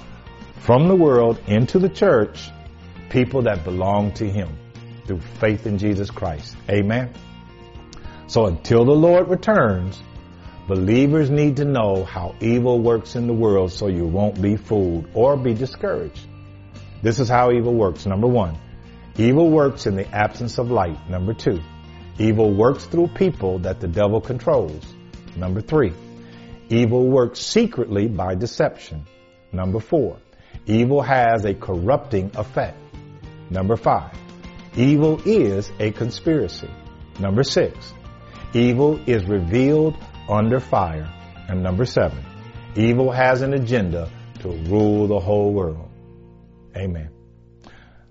from 0.60 0.88
the 0.88 0.96
world 0.96 1.40
into 1.46 1.78
the 1.78 1.88
church 1.88 2.48
people 3.10 3.42
that 3.42 3.64
belong 3.64 4.12
to 4.14 4.28
Him 4.28 4.56
through 5.06 5.20
faith 5.40 5.66
in 5.66 5.78
Jesus 5.78 6.10
Christ. 6.10 6.56
Amen. 6.70 7.12
So 8.26 8.46
until 8.46 8.84
the 8.84 8.92
Lord 8.92 9.28
returns, 9.28 10.02
believers 10.66 11.30
need 11.30 11.56
to 11.56 11.64
know 11.64 12.04
how 12.04 12.34
evil 12.40 12.80
works 12.80 13.14
in 13.16 13.26
the 13.26 13.34
world 13.34 13.72
so 13.72 13.88
you 13.88 14.06
won't 14.06 14.40
be 14.40 14.56
fooled 14.56 15.08
or 15.14 15.36
be 15.36 15.54
discouraged. 15.54 16.26
This 17.02 17.18
is 17.18 17.28
how 17.28 17.50
evil 17.52 17.74
works. 17.74 18.06
Number 18.06 18.28
one, 18.28 18.56
Evil 19.18 19.50
works 19.50 19.84
in 19.86 19.94
the 19.94 20.08
absence 20.08 20.56
of 20.56 20.70
light. 20.70 21.10
Number 21.10 21.34
two, 21.34 21.60
evil 22.18 22.50
works 22.50 22.86
through 22.86 23.08
people 23.08 23.58
that 23.58 23.78
the 23.78 23.86
devil 23.86 24.22
controls. 24.22 24.82
Number 25.36 25.60
three, 25.60 25.92
evil 26.68 27.08
works 27.08 27.40
secretly 27.40 28.08
by 28.08 28.34
deception. 28.34 29.06
Number 29.52 29.80
four, 29.80 30.18
evil 30.66 31.02
has 31.02 31.44
a 31.44 31.54
corrupting 31.54 32.32
effect. 32.34 32.78
Number 33.50 33.76
five, 33.76 34.16
evil 34.76 35.20
is 35.24 35.70
a 35.78 35.90
conspiracy. 35.90 36.70
Number 37.18 37.42
six, 37.42 37.92
evil 38.54 38.98
is 39.06 39.24
revealed 39.24 39.96
under 40.28 40.60
fire. 40.60 41.12
And 41.48 41.62
number 41.62 41.84
seven, 41.84 42.24
evil 42.76 43.10
has 43.10 43.42
an 43.42 43.52
agenda 43.52 44.08
to 44.40 44.48
rule 44.48 45.06
the 45.06 45.18
whole 45.18 45.52
world. 45.52 45.90
Amen. 46.76 47.10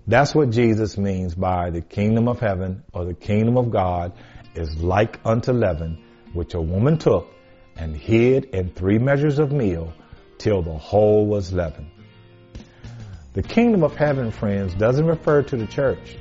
That's 0.06 0.34
what 0.34 0.50
Jesus 0.50 0.98
means 0.98 1.34
by 1.34 1.70
the 1.70 1.80
kingdom 1.80 2.28
of 2.28 2.40
heaven 2.40 2.82
or 2.92 3.04
the 3.04 3.14
kingdom 3.14 3.56
of 3.56 3.70
God 3.70 4.12
is 4.54 4.76
like 4.76 5.20
unto 5.24 5.52
leaven, 5.52 6.04
which 6.32 6.54
a 6.54 6.60
woman 6.60 6.98
took 6.98 7.31
and 7.76 7.96
hid 7.96 8.46
in 8.46 8.70
three 8.70 8.98
measures 8.98 9.38
of 9.38 9.52
meal 9.52 9.92
till 10.38 10.62
the 10.62 10.76
whole 10.76 11.26
was 11.26 11.52
leavened. 11.52 11.90
The 13.34 13.42
kingdom 13.42 13.82
of 13.82 13.96
heaven, 13.96 14.30
friends, 14.30 14.74
doesn't 14.74 15.06
refer 15.06 15.42
to 15.42 15.56
the 15.56 15.66
church, 15.66 16.16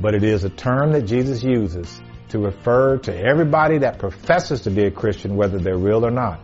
but 0.00 0.14
it 0.14 0.22
is 0.22 0.44
a 0.44 0.50
term 0.50 0.92
that 0.92 1.02
Jesus 1.02 1.42
uses 1.42 2.00
to 2.28 2.38
refer 2.38 2.98
to 2.98 3.16
everybody 3.16 3.78
that 3.78 3.98
professes 3.98 4.62
to 4.62 4.70
be 4.70 4.84
a 4.84 4.90
Christian, 4.90 5.36
whether 5.36 5.58
they're 5.58 5.78
real 5.78 6.04
or 6.04 6.10
not. 6.10 6.40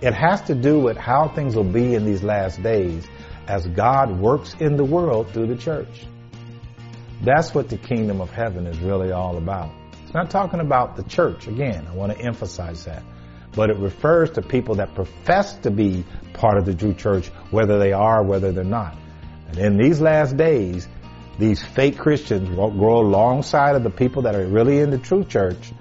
It 0.00 0.14
has 0.14 0.42
to 0.42 0.54
do 0.54 0.78
with 0.78 0.96
how 0.96 1.28
things 1.28 1.56
will 1.56 1.64
be 1.64 1.94
in 1.94 2.04
these 2.04 2.22
last 2.22 2.62
days 2.62 3.04
as 3.48 3.66
God 3.66 4.20
works 4.20 4.54
in 4.60 4.76
the 4.76 4.84
world 4.84 5.32
through 5.32 5.48
the 5.48 5.56
church. 5.56 6.06
That's 7.22 7.52
what 7.52 7.68
the 7.68 7.78
kingdom 7.78 8.20
of 8.20 8.30
heaven 8.30 8.66
is 8.66 8.78
really 8.78 9.10
all 9.10 9.36
about. 9.36 9.72
It's 10.08 10.14
not 10.14 10.30
talking 10.30 10.60
about 10.60 10.96
the 10.96 11.02
church. 11.02 11.48
Again, 11.48 11.86
I 11.86 11.94
want 11.94 12.12
to 12.12 12.18
emphasize 12.18 12.86
that. 12.86 13.02
But 13.52 13.68
it 13.68 13.76
refers 13.76 14.30
to 14.30 14.40
people 14.40 14.76
that 14.76 14.94
profess 14.94 15.58
to 15.58 15.70
be 15.70 16.02
part 16.32 16.56
of 16.56 16.64
the 16.64 16.74
true 16.74 16.94
church, 16.94 17.28
whether 17.50 17.78
they 17.78 17.92
are, 17.92 18.22
whether 18.22 18.50
they're 18.50 18.64
not. 18.64 18.96
And 19.48 19.58
in 19.58 19.76
these 19.76 20.00
last 20.00 20.34
days, 20.34 20.88
these 21.38 21.62
fake 21.62 21.98
Christians 21.98 22.48
will 22.48 22.70
grow 22.70 23.00
alongside 23.00 23.76
of 23.76 23.82
the 23.82 23.90
people 23.90 24.22
that 24.22 24.34
are 24.34 24.46
really 24.46 24.78
in 24.78 24.88
the 24.88 24.96
true 24.96 25.24
church. 25.24 25.72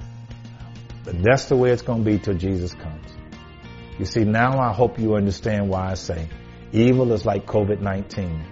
But 1.06 1.24
that's 1.24 1.46
the 1.46 1.56
way 1.56 1.70
it's 1.70 1.84
going 1.84 2.04
to 2.04 2.12
be 2.12 2.20
till 2.20 2.34
Jesus 2.34 2.74
comes. 2.74 3.10
You 3.98 4.04
see, 4.04 4.26
now 4.26 4.60
I 4.60 4.74
hope 4.74 5.00
you 5.00 5.16
understand 5.16 5.70
why 5.70 5.92
I 5.92 5.94
say 5.94 6.28
Evil 6.74 7.14
is 7.14 7.26
like 7.26 7.46
COVID-19. 7.46 8.44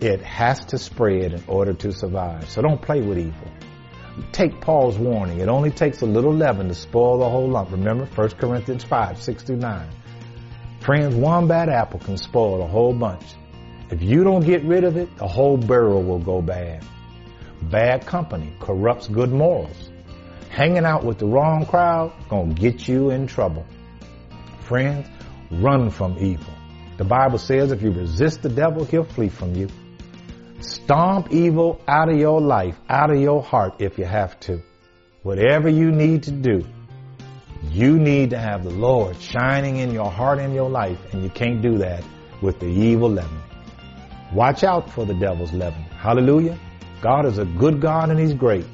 It 0.00 0.22
has 0.22 0.64
to 0.66 0.78
spread 0.78 1.34
in 1.34 1.44
order 1.48 1.74
to 1.74 1.92
survive. 1.92 2.48
So 2.48 2.62
don't 2.62 2.80
play 2.80 3.02
with 3.02 3.18
evil. 3.18 3.52
Take 4.32 4.60
Paul's 4.60 4.98
warning. 4.98 5.40
It 5.40 5.48
only 5.48 5.70
takes 5.70 6.02
a 6.02 6.06
little 6.06 6.32
leaven 6.32 6.68
to 6.68 6.74
spoil 6.74 7.18
the 7.18 7.28
whole 7.28 7.48
lump. 7.48 7.70
Remember 7.70 8.06
1 8.06 8.30
Corinthians 8.30 8.84
5, 8.84 9.20
6 9.20 9.42
through 9.42 9.56
9. 9.56 9.88
Friends, 10.80 11.14
one 11.14 11.48
bad 11.48 11.68
apple 11.68 12.00
can 12.00 12.16
spoil 12.16 12.62
a 12.62 12.66
whole 12.66 12.94
bunch. 12.94 13.24
If 13.90 14.02
you 14.02 14.24
don't 14.24 14.44
get 14.44 14.64
rid 14.64 14.84
of 14.84 14.96
it, 14.96 15.16
the 15.16 15.26
whole 15.26 15.56
barrel 15.56 16.02
will 16.02 16.18
go 16.18 16.40
bad. 16.40 16.84
Bad 17.62 18.06
company 18.06 18.52
corrupts 18.60 19.08
good 19.08 19.32
morals. 19.32 19.90
Hanging 20.48 20.84
out 20.84 21.04
with 21.04 21.18
the 21.18 21.26
wrong 21.26 21.66
crowd 21.66 22.12
gonna 22.28 22.54
get 22.54 22.88
you 22.88 23.10
in 23.10 23.26
trouble. 23.26 23.66
Friends, 24.60 25.06
run 25.50 25.90
from 25.90 26.16
evil. 26.18 26.52
The 26.96 27.04
Bible 27.04 27.38
says 27.38 27.72
if 27.72 27.82
you 27.82 27.90
resist 27.90 28.42
the 28.42 28.48
devil, 28.48 28.84
he'll 28.84 29.04
flee 29.04 29.28
from 29.28 29.54
you. 29.54 29.68
Stomp 30.60 31.32
evil 31.32 31.80
out 31.86 32.08
of 32.08 32.18
your 32.18 32.40
life, 32.40 32.78
out 32.88 33.10
of 33.10 33.20
your 33.20 33.42
heart 33.42 33.80
if 33.80 33.98
you 33.98 34.04
have 34.04 34.38
to. 34.40 34.62
Whatever 35.22 35.68
you 35.68 35.90
need 35.90 36.24
to 36.24 36.30
do, 36.30 36.64
you 37.70 37.98
need 37.98 38.30
to 38.30 38.38
have 38.38 38.64
the 38.64 38.70
Lord 38.70 39.20
shining 39.20 39.76
in 39.76 39.92
your 39.92 40.10
heart 40.10 40.38
and 40.38 40.54
your 40.54 40.70
life, 40.70 40.98
and 41.12 41.22
you 41.22 41.30
can't 41.30 41.60
do 41.60 41.78
that 41.78 42.04
with 42.40 42.60
the 42.60 42.66
evil 42.66 43.10
leaven. 43.10 43.40
Watch 44.32 44.64
out 44.64 44.90
for 44.90 45.04
the 45.04 45.14
devil's 45.14 45.52
leaven. 45.52 45.82
Hallelujah. 45.82 46.58
God 47.00 47.26
is 47.26 47.38
a 47.38 47.44
good 47.44 47.80
God 47.80 48.10
and 48.10 48.18
He's 48.18 48.34
great. 48.34 48.66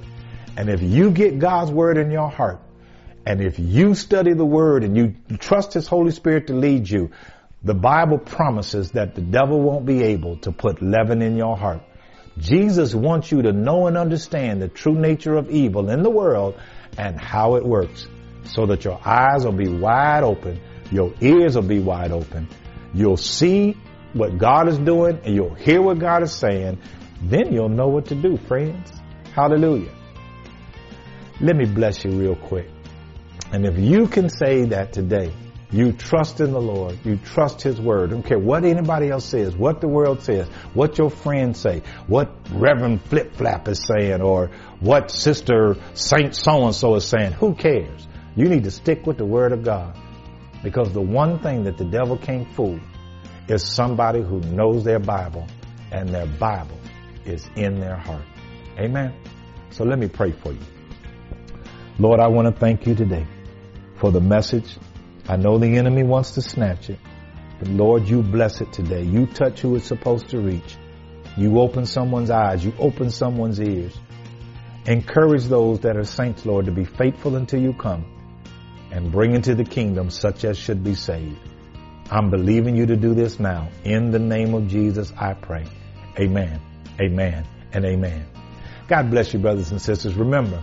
And 0.57 0.69
if 0.69 0.83
you 0.83 1.11
get 1.11 1.39
God's 1.39 1.71
word 1.71 1.99
in 1.99 2.11
your 2.11 2.31
heart, 2.31 2.61
and 3.27 3.41
if 3.41 3.59
you 3.59 3.95
study 3.95 4.33
the 4.33 4.45
word 4.45 4.85
and 4.85 4.97
you 4.97 5.15
trust 5.39 5.73
His 5.73 5.87
Holy 5.87 6.11
Spirit 6.11 6.49
to 6.49 6.55
lead 6.55 6.89
you, 6.89 7.11
the 7.65 7.75
Bible 7.75 8.19
promises 8.19 8.91
that 8.93 9.15
the 9.15 9.21
devil 9.21 9.61
won't 9.61 9.87
be 9.87 10.03
able 10.03 10.37
to 10.39 10.53
put 10.53 10.83
leaven 10.83 11.23
in 11.23 11.37
your 11.37 11.57
heart. 11.57 11.83
Jesus 12.39 12.95
wants 12.95 13.31
you 13.31 13.43
to 13.43 13.53
know 13.53 13.87
and 13.87 13.97
understand 13.97 14.61
the 14.61 14.69
true 14.69 14.95
nature 14.95 15.37
of 15.37 15.51
evil 15.51 15.91
in 15.91 16.03
the 16.03 16.11
world 16.11 16.59
and 16.99 17.21
how 17.21 17.57
it 17.57 17.65
works 17.65 18.07
so 18.45 18.67
that 18.67 18.85
your 18.85 18.99
eyes 19.05 19.45
will 19.45 19.53
be 19.53 19.69
wide 19.69 20.25
open, 20.25 20.61
your 20.91 21.15
ears 21.21 21.55
will 21.55 21.63
be 21.63 21.79
wide 21.79 22.11
open. 22.11 22.49
You'll 22.95 23.17
see 23.17 23.77
what 24.13 24.39
God 24.39 24.69
is 24.69 24.79
doing 24.79 25.21
and 25.25 25.35
you'll 25.35 25.55
hear 25.55 25.81
what 25.81 25.99
God 25.99 26.23
is 26.23 26.33
saying. 26.33 26.81
Then 27.23 27.53
you'll 27.53 27.69
know 27.69 27.87
what 27.87 28.07
to 28.07 28.15
do, 28.15 28.37
friends. 28.37 28.93
Hallelujah. 29.35 29.95
Let 31.41 31.57
me 31.57 31.67
bless 31.67 32.05
you 32.05 32.11
real 32.11 32.37
quick. 32.37 32.69
And 33.53 33.65
if 33.65 33.79
you 33.79 34.09
can 34.09 34.29
say 34.29 34.65
that 34.67 34.93
today, 34.93 35.33
you 35.73 35.93
trust 35.93 36.41
in 36.41 36.53
the 36.53 36.61
Lord. 36.61 36.99
You 37.03 37.17
trust 37.17 37.63
His 37.63 37.81
Word. 37.81 38.11
Don't 38.11 38.23
care 38.23 38.39
what 38.39 38.65
anybody 38.65 39.09
else 39.09 39.25
says, 39.25 39.57
what 39.57 39.81
the 39.81 39.89
world 39.89 40.23
says, 40.23 40.47
what 40.75 40.99
your 40.99 41.09
friends 41.09 41.59
say, 41.59 41.83
what 42.07 42.31
Reverend 42.51 43.03
Flip 43.03 43.35
Flap 43.35 43.69
is 43.69 43.83
saying, 43.87 44.21
or 44.21 44.51
what 44.81 45.11
Sister 45.11 45.77
Saint 45.95 46.37
so 46.37 46.67
and 46.67 46.75
so 46.75 46.95
is 46.97 47.07
saying. 47.07 47.33
Who 47.33 47.55
cares? 47.55 48.07
You 48.37 48.49
need 48.49 48.65
to 48.65 48.71
stick 48.71 49.07
with 49.07 49.17
the 49.17 49.25
Word 49.25 49.53
of 49.53 49.65
God. 49.65 49.97
Because 50.63 50.93
the 50.93 51.01
one 51.01 51.39
thing 51.41 51.65
that 51.65 51.79
the 51.79 51.85
devil 51.85 52.19
can't 52.19 52.49
fool 52.55 52.79
is 53.49 53.65
somebody 53.65 54.23
who 54.23 54.41
knows 54.41 54.85
their 54.85 55.01
Bible 55.01 55.47
and 55.91 56.11
their 56.11 56.27
Bible 56.27 56.79
is 57.25 57.49
in 57.57 57.81
their 57.81 57.97
heart. 57.97 58.25
Amen. 58.79 59.15
So 59.71 59.85
let 59.85 59.99
me 59.99 60.09
pray 60.09 60.33
for 60.33 60.53
you. 60.53 60.61
Lord, 61.99 62.21
I 62.21 62.29
want 62.29 62.47
to 62.47 62.59
thank 62.59 62.87
you 62.87 62.95
today 62.95 63.27
for 63.97 64.11
the 64.11 64.21
message 64.21 64.77
I 65.33 65.37
know 65.37 65.57
the 65.57 65.79
enemy 65.79 66.03
wants 66.03 66.33
to 66.33 66.43
snatch 66.43 66.91
it, 66.91 66.99
but 67.59 67.67
Lord, 67.67 68.07
you 68.07 68.23
bless 68.23 68.61
it 68.61 68.71
today. 68.71 69.03
You 69.03 69.25
touch 69.25 69.61
who 69.61 69.77
it's 69.77 69.87
supposed 69.87 70.29
to 70.29 70.39
reach. 70.39 70.77
You 71.39 71.59
open 71.59 71.87
someone's 71.87 72.29
eyes. 72.29 72.63
You 72.63 72.75
open 72.79 73.09
someone's 73.09 73.59
ears. 73.59 73.99
Encourage 74.85 75.45
those 75.45 75.81
that 75.81 75.97
are 75.97 76.05
saints, 76.05 76.45
Lord, 76.45 76.67
to 76.67 76.71
be 76.71 76.85
faithful 76.85 77.37
until 77.37 77.63
you 77.63 77.73
come 77.73 78.05
and 78.91 79.11
bring 79.11 79.35
into 79.35 79.55
the 79.55 79.65
kingdom 79.65 80.11
such 80.11 80.45
as 80.45 80.59
should 80.59 80.85
be 80.85 80.95
saved. 80.95 81.39
I'm 82.11 82.29
believing 82.29 82.77
you 82.77 82.85
to 82.85 82.97
do 82.97 83.15
this 83.15 83.41
now. 83.41 83.71
In 83.85 84.11
the 84.11 84.19
name 84.19 84.53
of 84.53 84.69
Jesus, 84.69 85.15
I 85.17 85.33
pray. 85.33 85.65
Amen, 86.21 86.61
amen, 87.01 87.47
and 87.73 87.87
amen. 87.87 88.27
God 88.87 89.11
bless 89.11 89.33
you, 89.33 89.39
brothers 89.39 89.71
and 89.71 89.81
sisters. 89.81 90.13
Remember, 90.13 90.63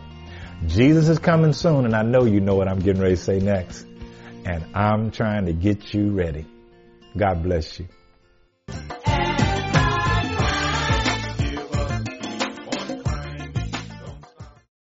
Jesus 0.68 1.10
is 1.10 1.18
coming 1.18 1.54
soon, 1.54 1.86
and 1.86 1.96
I 1.96 2.04
know 2.04 2.26
you 2.26 2.40
know 2.40 2.54
what 2.54 2.68
I'm 2.68 2.78
getting 2.78 3.02
ready 3.02 3.16
to 3.16 3.22
say 3.22 3.40
next 3.40 3.89
and 4.46 4.66
I'm 4.76 5.12
trying 5.12 5.46
to 5.46 5.54
get 5.54 5.94
you 5.94 6.12
ready. 6.12 6.46
God 7.18 7.44
bless 7.44 7.80
you. 7.80 7.88